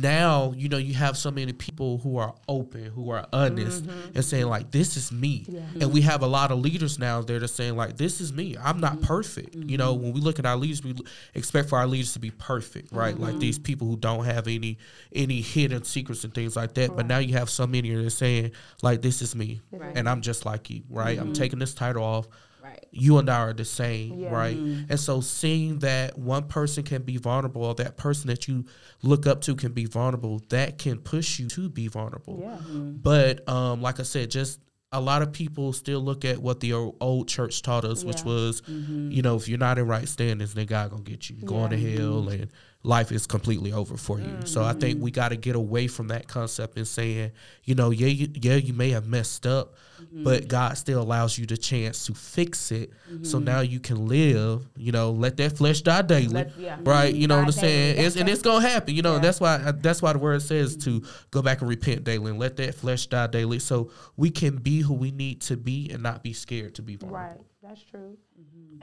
now 0.00 0.54
you 0.56 0.70
know 0.70 0.78
you 0.78 0.94
have 0.94 1.14
so 1.14 1.30
many 1.30 1.52
people 1.52 1.98
who 1.98 2.16
are 2.16 2.34
open 2.48 2.84
who 2.86 3.10
are 3.10 3.26
honest 3.34 3.84
mm-hmm. 3.84 4.14
and 4.14 4.24
saying 4.24 4.46
like 4.46 4.70
this 4.70 4.96
is 4.96 5.12
me. 5.12 5.44
Yeah. 5.46 5.60
and 5.80 5.92
we 5.92 6.00
have 6.00 6.22
a 6.22 6.26
lot 6.26 6.50
of 6.50 6.58
leaders 6.58 6.98
now 6.98 7.20
that 7.20 7.42
are 7.42 7.46
saying 7.46 7.76
like 7.76 7.98
this 7.98 8.20
is 8.20 8.32
me. 8.32 8.56
I'm 8.58 8.80
not 8.80 8.94
mm-hmm. 8.94 9.04
perfect. 9.04 9.54
You 9.54 9.60
mm-hmm. 9.60 9.76
know 9.76 9.92
when 9.92 10.14
we 10.14 10.20
look 10.20 10.38
at 10.38 10.46
our 10.46 10.56
leaders 10.56 10.82
we 10.82 10.94
expect 11.34 11.68
for 11.68 11.78
our 11.78 11.86
leaders 11.86 12.14
to 12.14 12.18
be 12.18 12.30
perfect 12.30 12.92
right? 12.92 13.18
Like 13.18 13.38
these 13.38 13.58
people 13.58 13.86
who 13.86 13.96
don't 13.96 14.24
have 14.24 14.48
any 14.48 14.78
any 15.14 15.42
hidden 15.42 15.84
secrets 15.84 16.24
and 16.24 16.32
things 16.32 16.56
like 16.56 16.72
that. 16.74 16.96
But 16.96 17.06
now 17.06 17.18
you 17.18 17.34
have 17.34 17.50
so 17.50 17.66
many 17.66 17.94
that 17.94 18.06
are 18.06 18.10
saying 18.10 18.52
like 18.82 19.02
this 19.02 19.20
is 19.20 19.34
me 19.34 19.60
Right. 19.70 19.96
and 19.96 20.08
i'm 20.08 20.20
just 20.20 20.46
like 20.46 20.70
you 20.70 20.82
right? 20.88 21.18
I'm 21.18 21.32
taking 21.32 21.58
this 21.58 21.74
title 21.74 22.02
off 22.02 22.28
Right. 22.74 22.86
you 22.90 23.18
and 23.18 23.28
I 23.30 23.38
are 23.38 23.52
the 23.52 23.64
same, 23.64 24.18
Yeah. 24.18 24.32
right? 24.34 24.56
Mm-hmm. 24.56 24.90
And 24.90 25.00
so 25.00 25.20
seeing 25.20 25.78
that 25.80 26.18
one 26.18 26.44
person 26.48 26.82
can 26.84 27.02
be 27.02 27.16
vulnerable, 27.16 27.64
or 27.64 27.74
that 27.76 27.96
person 27.96 28.28
that 28.28 28.46
you 28.48 28.64
look 29.02 29.26
up 29.26 29.40
to 29.42 29.54
can 29.54 29.72
be 29.72 29.86
vulnerable, 29.86 30.42
that 30.48 30.78
can 30.78 30.98
push 30.98 31.38
you 31.38 31.48
to 31.48 31.68
be 31.68 31.88
vulnerable. 31.88 32.38
Yeah. 32.42 32.56
Mm-hmm. 32.56 32.92
But 33.02 33.48
um, 33.48 33.80
like 33.82 34.00
I 34.00 34.04
said, 34.04 34.30
just 34.30 34.60
a 34.92 35.00
lot 35.00 35.22
of 35.22 35.32
people 35.32 35.72
still 35.72 36.00
look 36.00 36.24
at 36.24 36.38
what 36.38 36.60
the 36.60 36.72
old 36.72 37.26
church 37.28 37.62
taught 37.62 37.84
us, 37.84 38.04
which 38.04 38.18
Yeah. 38.20 38.24
was, 38.26 38.60
mm-hmm. 38.62 39.10
you 39.10 39.22
know, 39.22 39.34
if 39.36 39.48
you're 39.48 39.58
not 39.58 39.78
in 39.78 39.86
right 39.88 40.08
standings, 40.08 40.54
then 40.54 40.66
God 40.66 40.90
gonna 40.90 41.02
get 41.02 41.28
you. 41.28 41.36
You're 41.36 41.48
going 41.48 41.70
to 41.70 41.76
Yeah. 41.78 41.98
hell, 41.98 42.28
and 42.28 42.48
life 42.84 43.10
is 43.10 43.26
completely 43.26 43.72
over 43.72 43.96
for 43.96 44.20
you. 44.20 44.36
So 44.44 44.62
I 44.62 44.74
think 44.74 45.00
we 45.02 45.10
mm-hmm. 45.10 45.14
got 45.14 45.28
to 45.30 45.36
get 45.36 45.56
away 45.56 45.86
from 45.88 46.08
that 46.08 46.28
concept 46.28 46.76
and 46.76 46.86
saying, 46.86 47.32
you 47.64 47.74
know, 47.74 47.90
yeah, 47.90 48.08
you, 48.08 48.28
yeah, 48.34 48.56
you 48.56 48.74
may 48.74 48.90
have 48.90 49.06
messed 49.06 49.46
up, 49.46 49.74
mm-hmm. 50.00 50.22
but 50.22 50.48
God 50.48 50.76
still 50.76 51.00
allows 51.00 51.38
you 51.38 51.46
the 51.46 51.56
chance 51.56 52.04
to 52.06 52.14
fix 52.14 52.70
it. 52.70 52.90
So 53.22 53.38
mm-hmm. 53.38 53.46
now 53.46 53.60
you 53.60 53.80
can 53.80 54.06
live. 54.06 54.68
You 54.76 54.92
know, 54.92 55.12
let 55.12 55.38
that 55.38 55.56
flesh 55.56 55.80
die 55.80 56.02
daily, 56.02 56.28
Let- 56.28 56.58
yeah. 56.58 56.76
right? 56.82 57.12
You 57.12 57.26
know 57.26 57.36
what 57.36 57.46
I'm 57.46 57.52
Die 57.52 57.60
saying? 57.60 58.04
It's, 58.04 58.16
and 58.16 58.28
it's 58.28 58.42
gonna 58.42 58.68
happen. 58.68 58.94
You 58.94 59.00
know, 59.00 59.14
Yeah. 59.14 59.20
that's 59.20 59.40
why 59.40 59.54
uh, 59.54 59.72
that's 59.74 60.02
why 60.02 60.12
the 60.12 60.18
word 60.18 60.42
says 60.42 60.76
to 60.78 61.02
go 61.30 61.40
back 61.40 61.62
and 61.62 61.70
repent 61.70 62.04
daily 62.04 62.32
and 62.32 62.38
let 62.38 62.56
that 62.56 62.74
flesh 62.74 63.06
die 63.06 63.28
daily, 63.28 63.60
so 63.60 63.90
we 64.18 64.28
can 64.28 64.56
be 64.56 64.80
who 64.80 64.92
we 64.92 65.10
need 65.10 65.40
to 65.42 65.56
be 65.56 65.90
and 65.90 66.02
not 66.02 66.22
be 66.22 66.34
scared 66.34 66.74
to 66.74 66.82
be 66.82 66.96
vulnerable. 66.96 67.28
Right. 67.28 67.40
That's 67.62 67.82
true. 67.82 68.18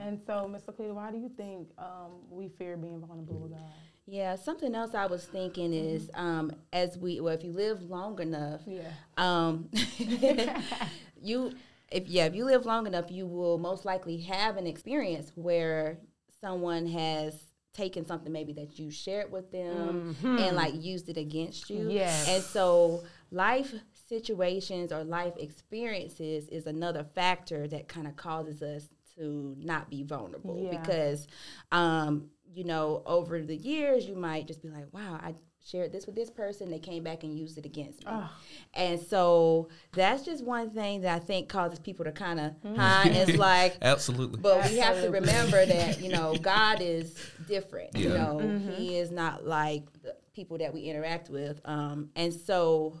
And 0.00 0.20
so, 0.26 0.50
Mr. 0.52 0.74
Cleveland, 0.74 0.96
why 0.96 1.12
do 1.12 1.18
you 1.18 1.30
think 1.36 1.68
um, 1.78 2.10
we 2.28 2.48
fear 2.58 2.76
being 2.76 3.00
vulnerable 3.00 3.38
with 3.38 3.52
God? 3.52 3.60
Yeah, 4.06 4.34
something 4.36 4.74
else 4.74 4.94
I 4.94 5.06
was 5.06 5.24
thinking 5.24 5.72
is 5.72 6.10
um, 6.14 6.52
as 6.72 6.98
we 6.98 7.20
well, 7.20 7.34
if 7.34 7.44
you 7.44 7.52
live 7.52 7.82
long 7.82 8.18
enough, 8.20 8.62
Yeah. 8.66 8.90
um, 9.16 9.70
you 11.22 11.52
if 11.90 12.08
yeah 12.08 12.24
if 12.26 12.34
you 12.34 12.44
live 12.44 12.66
long 12.66 12.86
enough, 12.86 13.10
you 13.10 13.26
will 13.26 13.58
most 13.58 13.84
likely 13.84 14.18
have 14.22 14.56
an 14.56 14.66
experience 14.66 15.30
where 15.34 15.98
someone 16.40 16.86
has 16.86 17.34
taken 17.72 18.04
something 18.04 18.32
maybe 18.32 18.52
that 18.52 18.78
you 18.78 18.90
shared 18.90 19.32
with 19.32 19.50
them 19.50 20.14
and 20.22 20.56
like 20.56 20.74
used 20.82 21.08
it 21.08 21.16
against 21.16 21.70
you. 21.70 21.88
Yes. 21.90 22.28
and 22.28 22.42
so 22.42 23.02
life 23.30 23.72
situations 24.08 24.92
or 24.92 25.04
life 25.04 25.32
experiences 25.38 26.48
is 26.48 26.66
another 26.66 27.02
factor 27.14 27.66
that 27.68 27.88
kind 27.88 28.06
of 28.06 28.14
causes 28.16 28.60
us 28.62 28.88
to 29.16 29.54
not 29.58 29.88
be 29.88 30.02
vulnerable 30.02 30.60
Yeah. 30.64 30.82
because 30.82 31.26
um 31.70 32.28
you 32.54 32.64
know 32.64 33.02
over 33.06 33.40
the 33.42 33.56
years 33.56 34.06
you 34.06 34.14
might 34.14 34.46
just 34.46 34.62
be 34.62 34.68
like 34.68 34.86
wow 34.92 35.18
i 35.22 35.34
shared 35.64 35.92
this 35.92 36.06
with 36.06 36.16
this 36.16 36.28
person 36.28 36.70
they 36.70 36.78
came 36.78 37.04
back 37.04 37.22
and 37.22 37.38
used 37.38 37.56
it 37.56 37.64
against 37.64 38.00
me 38.00 38.10
Ugh. 38.12 38.28
and 38.74 39.00
so 39.00 39.68
that's 39.92 40.24
just 40.24 40.44
one 40.44 40.70
thing 40.70 41.02
that 41.02 41.14
i 41.14 41.18
think 41.24 41.48
causes 41.48 41.78
people 41.78 42.04
to 42.04 42.10
kind 42.12 42.40
of 42.40 42.52
huh 42.76 43.02
it's 43.06 43.36
like 43.38 43.76
Absolutely. 43.80 44.40
but 44.40 44.68
we 44.68 44.78
have 44.78 45.00
to 45.02 45.08
remember 45.10 45.64
that 45.64 46.00
you 46.00 46.08
know 46.10 46.34
God 46.36 46.80
is 46.80 47.14
different. 47.46 47.96
You 47.96 48.08
Yeah. 48.10 48.14
know, 48.18 48.36
mm-hmm. 48.42 48.70
He 48.72 48.96
is 48.98 49.10
not 49.10 49.46
like 49.46 49.84
the 50.02 50.16
people 50.34 50.58
that 50.58 50.72
we 50.74 50.80
interact 50.82 51.28
with. 51.30 51.60
Um, 51.64 52.10
and 52.16 52.32
so, 52.32 52.98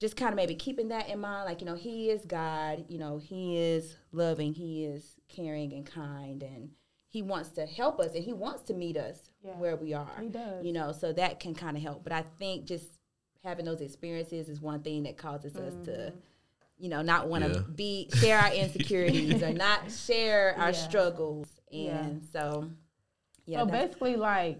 just 0.00 0.16
kind 0.16 0.30
of 0.30 0.36
maybe 0.36 0.54
keeping 0.54 0.88
that 0.88 1.08
in 1.08 1.20
mind, 1.20 1.44
like 1.46 1.60
you 1.60 1.66
know, 1.66 1.74
He 1.74 2.08
is 2.10 2.24
God. 2.24 2.84
You 2.88 2.98
know, 2.98 3.18
He 3.18 3.58
is 3.58 3.96
loving. 4.12 4.54
He 4.54 4.84
is 4.84 5.16
caring 5.28 5.72
and 5.74 5.84
kind, 5.84 6.42
and 6.42 6.70
He 7.12 7.22
wants 7.22 7.48
to 7.50 7.66
help 7.66 7.98
us, 8.00 8.14
and 8.14 8.22
He 8.24 8.32
wants 8.32 8.62
to 8.64 8.74
meet 8.74 8.96
us 8.96 9.30
Yeah. 9.44 9.56
where 9.58 9.74
we 9.76 9.92
are. 9.94 10.08
He 10.20 10.28
does. 10.28 10.64
You 10.64 10.72
know, 10.72 10.92
so 10.92 11.12
that 11.12 11.40
can 11.40 11.54
kind 11.54 11.76
of 11.76 11.82
help. 11.82 12.04
But 12.04 12.12
I 12.12 12.22
think 12.38 12.64
just 12.66 12.86
having 13.42 13.64
those 13.64 13.80
experiences 13.80 14.48
is 14.48 14.60
one 14.60 14.80
thing 14.82 15.02
that 15.04 15.16
causes 15.16 15.56
us 15.56 15.74
to 15.86 15.90
Mm-hmm. 15.90 16.16
you 16.78 16.88
know, 16.88 17.02
not 17.02 17.28
want 17.28 17.44
to 17.44 17.50
Yeah. 17.50 17.62
be 17.74 18.08
share 18.14 18.38
our 18.38 18.52
insecurities 18.54 19.42
or 19.42 19.52
not 19.52 19.90
share 20.06 20.54
our 20.56 20.70
Yeah. 20.70 20.88
struggles, 20.88 21.48
Yeah. 21.70 21.98
and 22.06 22.24
so 22.24 22.70
yeah, 23.44 23.60
so 23.60 23.66
basically, 23.66 24.16
like 24.16 24.58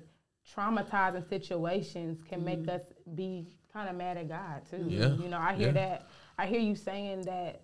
traumatizing 0.54 1.28
situations 1.28 2.22
can 2.28 2.44
make 2.44 2.66
us 2.68 2.82
be 3.14 3.46
kind 3.72 3.88
of 3.88 3.94
mad 3.96 4.16
at 4.16 4.28
God 4.28 4.62
too. 4.68 4.84
Yeah. 4.88 5.14
You 5.14 5.28
know, 5.28 5.38
I 5.38 5.54
hear 5.54 5.68
Yeah. 5.68 5.72
that. 5.72 6.06
I 6.36 6.46
hear 6.46 6.60
you 6.60 6.74
saying 6.74 7.22
that. 7.22 7.60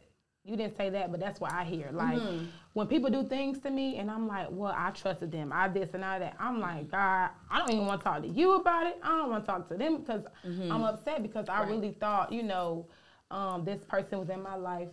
You 0.46 0.56
didn't 0.56 0.76
say 0.76 0.90
that, 0.90 1.10
but 1.10 1.18
that's 1.20 1.40
what 1.40 1.52
I 1.52 1.64
hear. 1.64 1.90
Like 1.92 2.18
Mm-hmm. 2.22 2.44
when 2.74 2.86
people 2.86 3.10
do 3.10 3.24
things 3.24 3.58
to 3.60 3.70
me, 3.70 3.96
and 3.96 4.10
I'm 4.10 4.28
like, 4.28 4.46
"Well, 4.50 4.74
I 4.76 4.90
trusted 4.90 5.32
them. 5.32 5.50
I 5.52 5.68
this 5.68 5.90
and 5.94 6.04
I 6.04 6.18
that." 6.20 6.36
I'm 6.38 6.60
like, 6.60 6.90
God, 6.90 7.30
I 7.50 7.58
don't 7.58 7.70
even 7.72 7.86
want 7.86 8.00
to 8.00 8.04
talk 8.04 8.22
to 8.22 8.28
you 8.28 8.54
about 8.54 8.86
it. 8.86 8.98
I 9.02 9.08
don't 9.16 9.30
want 9.30 9.44
to 9.44 9.50
talk 9.50 9.68
to 9.68 9.76
them 9.76 9.98
because 9.98 10.22
I'm 10.70 10.82
upset 10.84 11.22
because 11.22 11.48
I 11.48 11.60
Mm-hmm. 11.60 11.62
Right. 11.62 11.70
really 11.70 11.92
thought, 11.98 12.32
you 12.32 12.42
know, 12.42 12.86
um, 13.30 13.64
this 13.64 13.82
person 13.84 14.18
was 14.20 14.28
in 14.30 14.42
my 14.42 14.54
life 14.56 14.88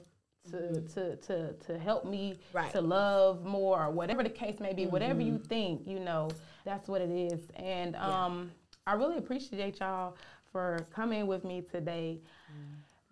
to 0.51 0.81
to 0.93 1.15
to 1.17 1.53
to 1.53 1.77
help 1.79 2.03
me 2.05 2.33
Mm-hmm. 2.33 2.57
Right. 2.57 2.71
to 2.71 2.81
love 2.81 3.45
more 3.45 3.85
or 3.85 3.91
whatever 3.91 4.23
the 4.23 4.29
case 4.29 4.59
may 4.59 4.73
be 4.73 4.87
whatever 4.87 5.21
you 5.21 5.37
think 5.47 5.87
you 5.87 5.99
know 5.99 6.29
that's 6.65 6.89
what 6.89 6.99
it 7.01 7.09
is 7.09 7.49
and 7.55 7.95
um 7.95 8.51
i 8.85 8.91
really 8.93 9.17
appreciate 9.17 9.79
y'all 9.79 10.17
for 10.51 10.85
coming 10.93 11.27
with 11.27 11.45
me 11.45 11.61
today 11.61 12.19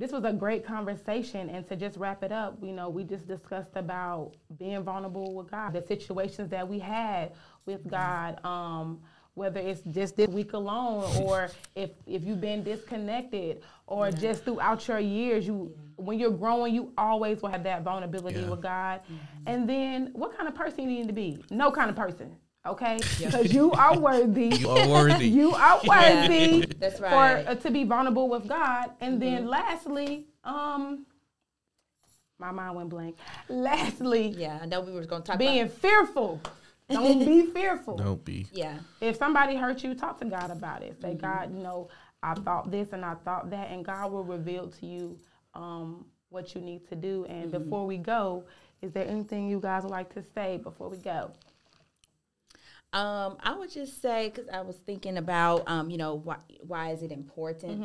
this 0.01 0.12
was 0.12 0.24
a 0.24 0.34
great 0.34 0.65
conversation 0.65 1.48
and 1.50 1.67
to 1.67 1.75
just 1.75 1.96
wrap 1.98 2.24
it 2.24 2.31
up 2.31 2.58
you 2.63 2.74
know 2.74 2.89
we 2.89 3.03
just 3.03 3.27
discussed 3.27 3.75
about 3.75 4.31
being 4.58 4.81
vulnerable 4.84 5.36
with 5.36 5.50
god 5.51 5.74
the 5.74 5.81
situations 5.81 6.50
that 6.50 6.67
we 6.67 6.79
had 6.79 7.31
with 7.67 7.88
god 7.88 8.43
um 8.43 9.00
whether 9.36 9.60
it's 9.62 9.81
just 9.91 10.17
this 10.17 10.27
week 10.29 10.53
alone 10.53 11.03
or 11.24 11.50
if 11.75 11.91
if 12.08 12.24
you've 12.24 12.41
been 12.41 12.63
disconnected 12.63 13.62
or 13.88 14.12
just 14.12 14.43
throughout 14.43 14.86
your 14.88 15.00
years 15.00 15.46
you 15.48 15.72
when 15.98 16.17
you're 16.20 16.31
growing 16.31 16.74
you 16.74 16.91
always 16.98 17.41
will 17.41 17.50
have 17.50 17.63
that 17.63 17.84
vulnerability 17.84 18.39
Yeah. 18.41 18.50
with 18.50 18.62
god. 18.62 19.01
And 19.46 19.70
then 19.70 20.10
what 20.13 20.36
kind 20.36 20.48
of 20.50 20.55
person 20.55 20.84
you 20.84 20.88
need 21.00 21.08
to 21.08 21.13
be? 21.13 21.43
No 21.51 21.72
kind 21.72 21.89
of 21.89 21.96
person 21.96 22.36
okay 22.65 23.00
because 23.20 23.53
you 23.53 23.72
are 23.72 23.98
worthy 24.00 24.48
You 24.56 24.70
are 24.70 24.88
worthy. 24.88 25.27
you 25.39 25.53
are 25.53 25.80
worthy 25.88 26.65
That's 26.80 26.98
for 26.98 27.03
right. 27.03 27.48
uh, 27.48 27.56
to 27.56 27.72
be 27.72 27.84
vulnerable 27.84 28.30
with 28.30 28.48
God. 28.48 28.91
And 29.01 29.22
then 29.22 29.48
lastly, 29.48 30.27
um, 30.44 31.06
my 32.39 32.51
mind 32.51 32.75
went 32.75 32.89
blank. 32.89 33.18
Lastly, 33.50 34.30
yeah, 34.30 34.60
I 34.62 34.65
know 34.65 34.82
we 34.82 34.91
were 34.91 35.06
going 35.06 35.22
to 35.22 35.27
talk 35.27 35.39
being 35.39 35.62
about 35.62 35.77
fearful. 35.77 36.41
Don't 36.89 37.25
be 37.25 37.46
fearful. 37.46 37.96
Don't 37.98 38.24
be. 38.25 38.48
yeah, 38.51 38.80
If 39.00 39.15
somebody 39.15 39.56
hurt 39.56 39.84
you, 39.84 39.94
talk 39.94 40.20
to 40.20 40.25
God 40.25 40.51
about 40.51 40.84
it. 40.84 41.00
Say, 41.01 41.13
God, 41.13 41.53
you 41.56 41.63
know, 41.63 41.88
I 42.22 42.34
thought 42.34 42.70
this 42.70 42.91
and 42.91 43.06
I 43.06 43.13
thought 43.13 43.50
that, 43.51 43.70
and 43.70 43.86
God 43.86 44.12
will 44.12 44.24
reveal 44.25 44.68
to 44.68 44.86
you 44.86 45.18
um, 45.53 46.06
what 46.30 46.53
you 46.53 46.62
need 46.62 46.88
to 46.89 46.96
do. 46.96 47.25
And 47.30 47.50
before 47.51 47.86
we 47.86 47.98
go, 47.98 48.44
is 48.82 48.91
there 48.91 49.08
anything 49.08 49.48
you 49.48 49.60
guys 49.60 49.84
would 49.84 49.91
like 49.91 50.13
to 50.15 50.24
say 50.36 50.58
before 50.58 50.89
we 50.89 50.98
go? 50.98 51.32
Um, 52.93 53.38
I 53.41 53.55
would 53.57 53.71
just 53.71 54.01
say 54.01 54.29
because 54.29 54.50
I 54.50 54.62
was 54.62 54.75
thinking 54.75 55.17
about, 55.17 55.63
um, 55.67 55.89
you 55.89 55.98
know, 55.98 56.15
why 56.15 56.38
why 56.62 56.91
is 56.91 57.03
it 57.03 57.12
important 57.12 57.79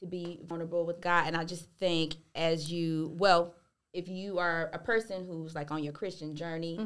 to 0.00 0.06
be 0.06 0.40
vulnerable 0.46 0.84
with 0.84 1.00
God? 1.00 1.26
And 1.26 1.36
I 1.36 1.44
just 1.44 1.68
think 1.78 2.14
as 2.34 2.70
you, 2.70 3.14
well, 3.18 3.54
if 3.92 4.08
you 4.08 4.38
are 4.38 4.70
a 4.72 4.78
person 4.78 5.24
who's 5.26 5.54
like 5.54 5.70
on 5.70 5.82
your 5.84 5.92
Christian 5.92 6.34
journey, 6.36 6.76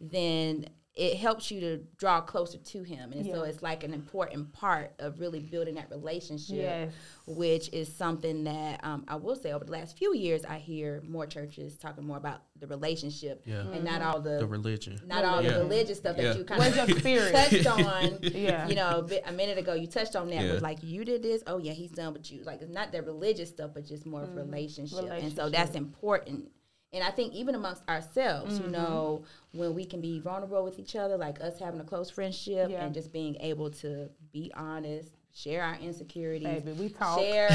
then 0.00 0.66
it 0.94 1.16
helps 1.16 1.50
you 1.50 1.58
to 1.58 1.78
draw 1.96 2.20
closer 2.20 2.58
to 2.58 2.82
him 2.82 3.12
and 3.12 3.24
so 3.24 3.44
it's 3.44 3.62
like 3.62 3.82
an 3.82 3.94
important 3.94 4.52
part 4.52 4.92
of 4.98 5.18
really 5.20 5.40
building 5.40 5.74
that 5.76 5.88
relationship 5.90 6.56
Yes. 6.56 6.92
which 7.26 7.70
is 7.72 7.90
something 7.94 8.44
that 8.44 8.80
um, 8.84 9.02
i 9.08 9.16
will 9.16 9.34
say 9.34 9.52
over 9.52 9.64
the 9.64 9.72
last 9.72 9.96
few 9.96 10.14
years 10.14 10.44
i 10.44 10.58
hear 10.58 11.02
more 11.08 11.26
churches 11.26 11.76
talking 11.78 12.04
more 12.04 12.18
about 12.18 12.42
the 12.60 12.66
relationship 12.66 13.42
Yeah. 13.46 13.60
and 13.72 13.84
not 13.84 14.02
all 14.02 14.20
the, 14.20 14.38
The 14.40 14.46
religion. 14.46 15.00
not 15.06 15.24
all 15.24 15.40
Yeah. 15.42 15.52
the 15.54 15.58
religious 15.60 15.96
stuff 15.98 16.16
Yeah. 16.18 16.24
that 16.32 16.38
you 16.38 16.44
kind 16.44 16.60
Where's 16.60 16.76
of 16.76 16.88
your 16.90 16.98
spirit? 17.30 17.32
touched 17.34 17.66
on 17.66 18.18
Yeah. 18.22 18.68
you 18.68 18.74
know 18.74 18.98
a, 18.98 19.02
bit, 19.02 19.22
a 19.26 19.32
minute 19.32 19.56
ago 19.56 19.72
you 19.72 19.86
touched 19.86 20.14
on 20.14 20.28
that 20.28 20.44
Yeah. 20.44 20.52
was 20.52 20.62
like 20.62 20.82
you 20.82 21.06
did 21.06 21.22
this 21.22 21.42
oh 21.46 21.56
yeah 21.56 21.72
he's 21.72 21.90
done 21.92 22.12
with 22.12 22.30
you 22.30 22.42
like 22.44 22.60
it's 22.60 22.70
not 22.70 22.92
the 22.92 23.00
religious 23.02 23.48
stuff 23.48 23.70
but 23.72 23.86
just 23.86 24.04
more 24.04 24.22
of 24.24 24.36
relationship. 24.36 25.08
and 25.10 25.32
so 25.34 25.48
that's 25.48 25.74
important 25.74 26.50
and 26.92 27.02
i 27.02 27.10
think 27.10 27.32
even 27.32 27.54
amongst 27.54 27.82
ourselves 27.88 28.58
you 28.58 28.64
mm-hmm. 28.64 28.72
know 28.72 29.24
when 29.52 29.74
we 29.74 29.84
can 29.84 30.00
be 30.00 30.20
vulnerable 30.20 30.64
with 30.64 30.78
each 30.78 30.96
other 30.96 31.16
like 31.16 31.40
us 31.40 31.58
having 31.58 31.80
a 31.80 31.84
close 31.84 32.10
friendship 32.10 32.70
Yeah. 32.70 32.84
and 32.84 32.94
just 32.94 33.12
being 33.12 33.36
able 33.40 33.70
to 33.70 34.08
be 34.32 34.52
honest 34.54 35.10
share 35.34 35.62
our 35.62 35.76
insecurities 35.76 36.62
Baby, 36.62 36.72
we 36.72 36.88
talk. 36.90 37.18
share 37.18 37.48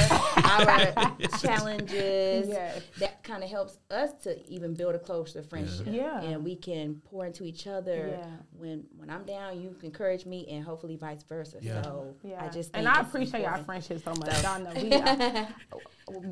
our 0.43 1.15
challenges 1.39 2.47
Yes. 2.47 2.81
that 2.99 3.23
kind 3.23 3.43
of 3.43 3.49
helps 3.51 3.77
us 3.91 4.13
to 4.23 4.43
even 4.49 4.73
build 4.73 4.95
a 4.95 4.99
closer 4.99 5.43
friendship 5.43 5.85
Yeah. 5.89 6.21
and 6.21 6.43
we 6.43 6.55
can 6.55 6.95
pour 7.05 7.27
into 7.27 7.43
each 7.43 7.67
other 7.67 8.17
Yeah. 8.19 8.25
when 8.51 8.83
when 8.97 9.11
i'm 9.11 9.23
down 9.25 9.61
you 9.61 9.75
can 9.79 9.85
encourage 9.89 10.25
me 10.25 10.47
and 10.47 10.63
hopefully 10.63 10.95
vice 10.95 11.21
versa 11.23 11.57
Yeah. 11.61 11.83
so 11.83 12.15
Yeah. 12.23 12.43
i 12.43 12.49
just 12.49 12.71
and 12.75 12.87
I 12.87 13.01
it's 13.01 13.09
appreciate 13.09 13.45
our 13.45 13.59
friendship 13.63 14.03
so 14.03 14.11
much. 14.15 14.41
Y'all 14.43 14.59
know 14.59 14.71
we 14.81 14.93
are, 14.93 15.47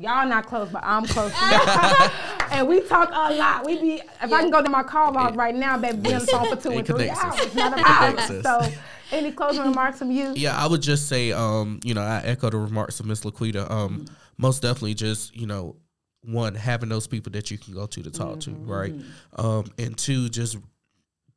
y'all 0.00 0.28
not 0.28 0.46
close, 0.46 0.68
but 0.70 0.82
I'm 0.84 1.04
close. 1.06 1.32
and 2.50 2.66
we 2.66 2.80
talk 2.82 3.10
a 3.12 3.34
lot. 3.34 3.64
We 3.64 3.80
be 3.80 3.94
if 4.22 4.32
I 4.32 4.40
can 4.40 4.50
go 4.50 4.62
to 4.62 4.70
my 4.70 4.82
call 4.82 5.12
log 5.12 5.36
right 5.36 5.54
now, 5.54 5.76
baby, 5.78 5.98
be 5.98 6.14
on 6.14 6.20
the 6.20 6.26
phone 6.26 6.48
for 6.56 6.60
two 6.62 6.72
It 6.72 6.76
and 6.78 6.86
three 6.86 7.10
us. 7.10 7.18
hours. 7.18 7.54
Not 7.54 7.78
a 7.78 7.82
problem. 7.82 8.42
So, 8.42 8.60
any 9.12 9.32
closing 9.32 9.64
remarks 9.64 9.98
from 9.98 10.10
you? 10.10 10.32
Yeah, 10.36 10.56
I 10.56 10.66
would 10.66 10.82
just 10.82 11.08
say, 11.08 11.32
um, 11.32 11.80
you 11.84 11.94
know, 11.94 12.02
I 12.02 12.20
echo 12.24 12.50
the 12.50 12.58
remarks 12.58 13.00
of 13.00 13.06
Miss 13.06 13.20
Laquita. 13.22 13.70
Um, 13.70 14.06
most 14.38 14.62
definitely, 14.62 14.94
just 14.94 15.34
you 15.36 15.46
know, 15.46 15.76
one 16.22 16.54
having 16.54 16.88
those 16.88 17.06
people 17.06 17.32
that 17.32 17.50
you 17.50 17.58
can 17.58 17.74
go 17.74 17.86
to 17.86 18.02
to 18.02 18.10
talk 18.10 18.40
to, 18.40 18.50
right? 18.52 18.94
Um, 19.36 19.64
and 19.78 19.96
two, 19.96 20.28
just 20.28 20.56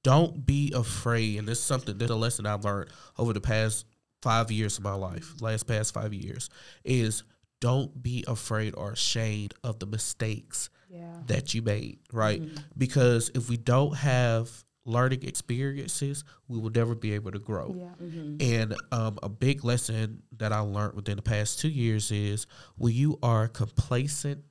don't 0.03 0.45
be 0.45 0.71
afraid. 0.75 1.37
And 1.39 1.47
this 1.47 1.59
is 1.59 1.63
something, 1.65 1.99
is 1.99 2.09
a 2.09 2.15
lesson 2.15 2.45
I've 2.45 2.63
learned 2.63 2.89
over 3.17 3.33
the 3.33 3.41
past 3.41 3.85
five 4.21 4.51
years 4.51 4.77
of 4.77 4.83
my 4.83 4.93
life, 4.93 5.33
last 5.41 5.67
past 5.67 5.93
five 5.93 6.13
years, 6.13 6.49
is 6.83 7.23
don't 7.61 8.01
be 8.01 8.23
afraid 8.27 8.73
or 8.75 8.91
ashamed 8.93 9.53
of 9.63 9.79
the 9.79 9.85
mistakes 9.85 10.69
Yeah. 10.89 11.17
that 11.27 11.53
you 11.53 11.61
made, 11.61 11.99
right? 12.13 12.41
Because 12.77 13.29
if 13.35 13.49
we 13.49 13.57
don't 13.57 13.95
have 13.97 14.49
learning 14.85 15.23
experiences, 15.23 16.23
we 16.47 16.59
will 16.59 16.69
never 16.69 16.95
be 16.95 17.13
able 17.13 17.31
to 17.31 17.39
grow. 17.39 17.75
Yeah. 17.77 17.93
And 18.39 18.75
um, 18.91 19.19
a 19.21 19.29
big 19.29 19.63
lesson 19.63 20.23
that 20.37 20.51
I 20.51 20.59
learned 20.59 20.95
within 20.95 21.17
the 21.17 21.21
past 21.21 21.59
two 21.59 21.69
years 21.69 22.11
is 22.11 22.47
when 22.77 22.93
you 22.93 23.19
are 23.21 23.47
complacent, 23.47 24.43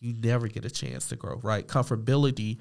you 0.00 0.14
never 0.14 0.48
get 0.48 0.64
a 0.64 0.70
chance 0.70 1.08
to 1.08 1.16
grow, 1.16 1.40
right? 1.42 1.66
Comfortability 1.66 2.58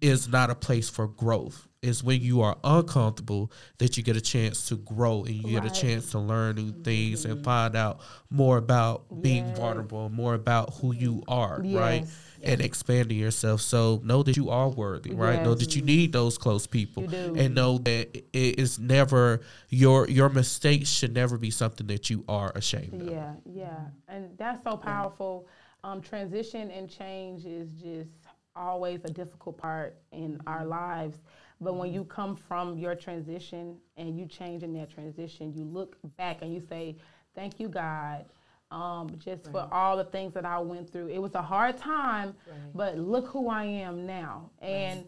is 0.00 0.28
not 0.28 0.50
a 0.50 0.54
place 0.54 0.88
for 0.88 1.06
growth. 1.06 1.66
It's 1.82 2.02
when 2.02 2.20
you 2.20 2.42
are 2.42 2.58
uncomfortable 2.62 3.50
that 3.78 3.96
you 3.96 4.02
get 4.02 4.16
a 4.16 4.20
chance 4.20 4.68
to 4.68 4.76
grow 4.76 5.24
and 5.24 5.34
you 5.34 5.52
get 5.52 5.64
a 5.64 5.70
chance 5.70 6.10
to 6.10 6.18
learn 6.18 6.56
new 6.56 6.72
things 6.84 7.24
and 7.24 7.38
find 7.40 7.74
out 7.74 8.00
more 8.30 8.58
about 8.58 9.22
being 9.22 9.46
Yes. 9.46 9.56
vulnerable, 9.56 10.08
more 10.10 10.34
about 10.34 10.74
who 10.74 10.92
you 10.94 11.22
are, 11.26 11.64
right? 11.70 12.06
And 12.42 12.60
expanding 12.60 13.18
yourself. 13.18 13.60
So 13.62 14.00
know 14.04 14.22
that 14.22 14.36
you 14.36 14.50
are 14.50 14.68
worthy, 14.68 15.14
right? 15.14 15.40
Know 15.42 15.54
that 15.54 15.74
you 15.74 15.82
need 15.82 16.12
those 16.12 16.36
close 16.38 16.66
people 16.66 17.08
and 17.34 17.54
know 17.54 17.78
that 17.78 18.14
it 18.14 18.58
is 18.58 18.78
never 18.78 19.40
your 19.68 20.08
your 20.08 20.28
mistakes 20.28 20.88
should 20.90 21.14
never 21.14 21.38
be 21.38 21.50
something 21.50 21.86
that 21.88 22.10
you 22.10 22.24
are 22.28 22.52
ashamed 22.54 23.02
of. 23.02 23.08
Yeah, 23.08 23.32
yeah, 23.44 23.86
and 24.08 24.36
that's 24.36 24.62
so 24.64 24.76
powerful. 24.76 25.46
Um, 25.82 26.00
transition 26.02 26.70
and 26.70 26.90
change 26.90 27.46
is 27.46 27.72
just 27.72 28.19
always 28.64 29.00
a 29.04 29.08
difficult 29.10 29.56
part 29.58 29.96
in 30.12 30.40
our 30.46 30.64
lives. 30.64 31.18
But 31.60 31.74
when 31.74 31.92
you 31.92 32.04
come 32.04 32.36
from 32.36 32.78
your 32.78 32.94
transition 32.94 33.76
and 33.96 34.18
you 34.18 34.26
change 34.26 34.62
in 34.62 34.72
that 34.74 34.90
transition, 34.90 35.52
you 35.54 35.64
look 35.64 35.96
back 36.16 36.38
and 36.42 36.52
you 36.54 36.60
say, 36.60 36.96
"Thank 37.34 37.58
you, 37.60 37.68
God." 37.68 38.24
Um, 38.70 39.10
just 39.18 39.50
for 39.50 39.68
all 39.72 39.96
the 39.96 40.04
things 40.04 40.32
that 40.34 40.44
I 40.44 40.60
went 40.60 40.88
through. 40.92 41.08
It 41.08 41.18
was 41.18 41.34
a 41.34 41.42
hard 41.42 41.76
time, 41.76 42.36
Right. 42.46 42.56
but 42.72 42.96
look 42.98 43.26
who 43.26 43.48
I 43.48 43.64
am 43.64 44.06
now. 44.06 44.48
And 44.62 45.04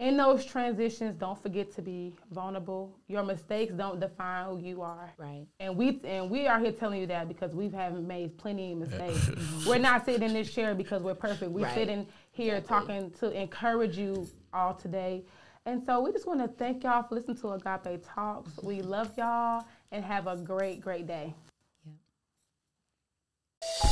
in 0.00 0.16
those 0.16 0.44
transitions, 0.44 1.14
don't 1.14 1.40
forget 1.40 1.70
to 1.76 1.80
be 1.82 2.12
vulnerable. 2.32 2.92
Your 3.06 3.22
mistakes 3.22 3.72
don't 3.72 4.00
define 4.00 4.46
who 4.48 4.58
you 4.58 4.82
are. 4.82 5.12
right 5.16 5.46
And 5.60 5.76
we 5.76 6.00
and 6.02 6.28
we 6.28 6.48
are 6.48 6.58
here 6.58 6.72
telling 6.72 7.00
you 7.00 7.06
that 7.06 7.28
because 7.28 7.54
we 7.54 7.68
haven't 7.68 8.04
made 8.08 8.36
plenty 8.36 8.72
of 8.72 8.78
mistakes. 8.78 9.30
we're 9.66 9.78
not 9.78 10.04
sitting 10.04 10.24
in 10.28 10.34
this 10.34 10.52
chair 10.52 10.74
because 10.74 11.02
we're 11.04 11.14
perfect. 11.14 11.52
We're 11.52 11.66
Right. 11.66 11.74
sitting 11.74 12.08
here 12.32 12.60
talking 12.60 13.10
to 13.20 13.30
encourage 13.30 13.96
you 13.96 14.26
all 14.52 14.74
today. 14.74 15.24
And 15.66 15.82
so 15.84 16.00
we 16.00 16.10
just 16.12 16.26
want 16.26 16.40
to 16.40 16.48
thank 16.48 16.82
y'all 16.82 17.02
for 17.04 17.14
listening 17.14 17.36
to 17.38 17.50
Agape 17.50 18.04
Talks. 18.04 18.50
We 18.62 18.82
love 18.82 19.12
y'all 19.16 19.64
and 19.92 20.04
have 20.04 20.26
a 20.26 20.36
great, 20.36 20.80
great 20.80 21.06
day. 21.06 21.34
Yeah. 23.84 23.91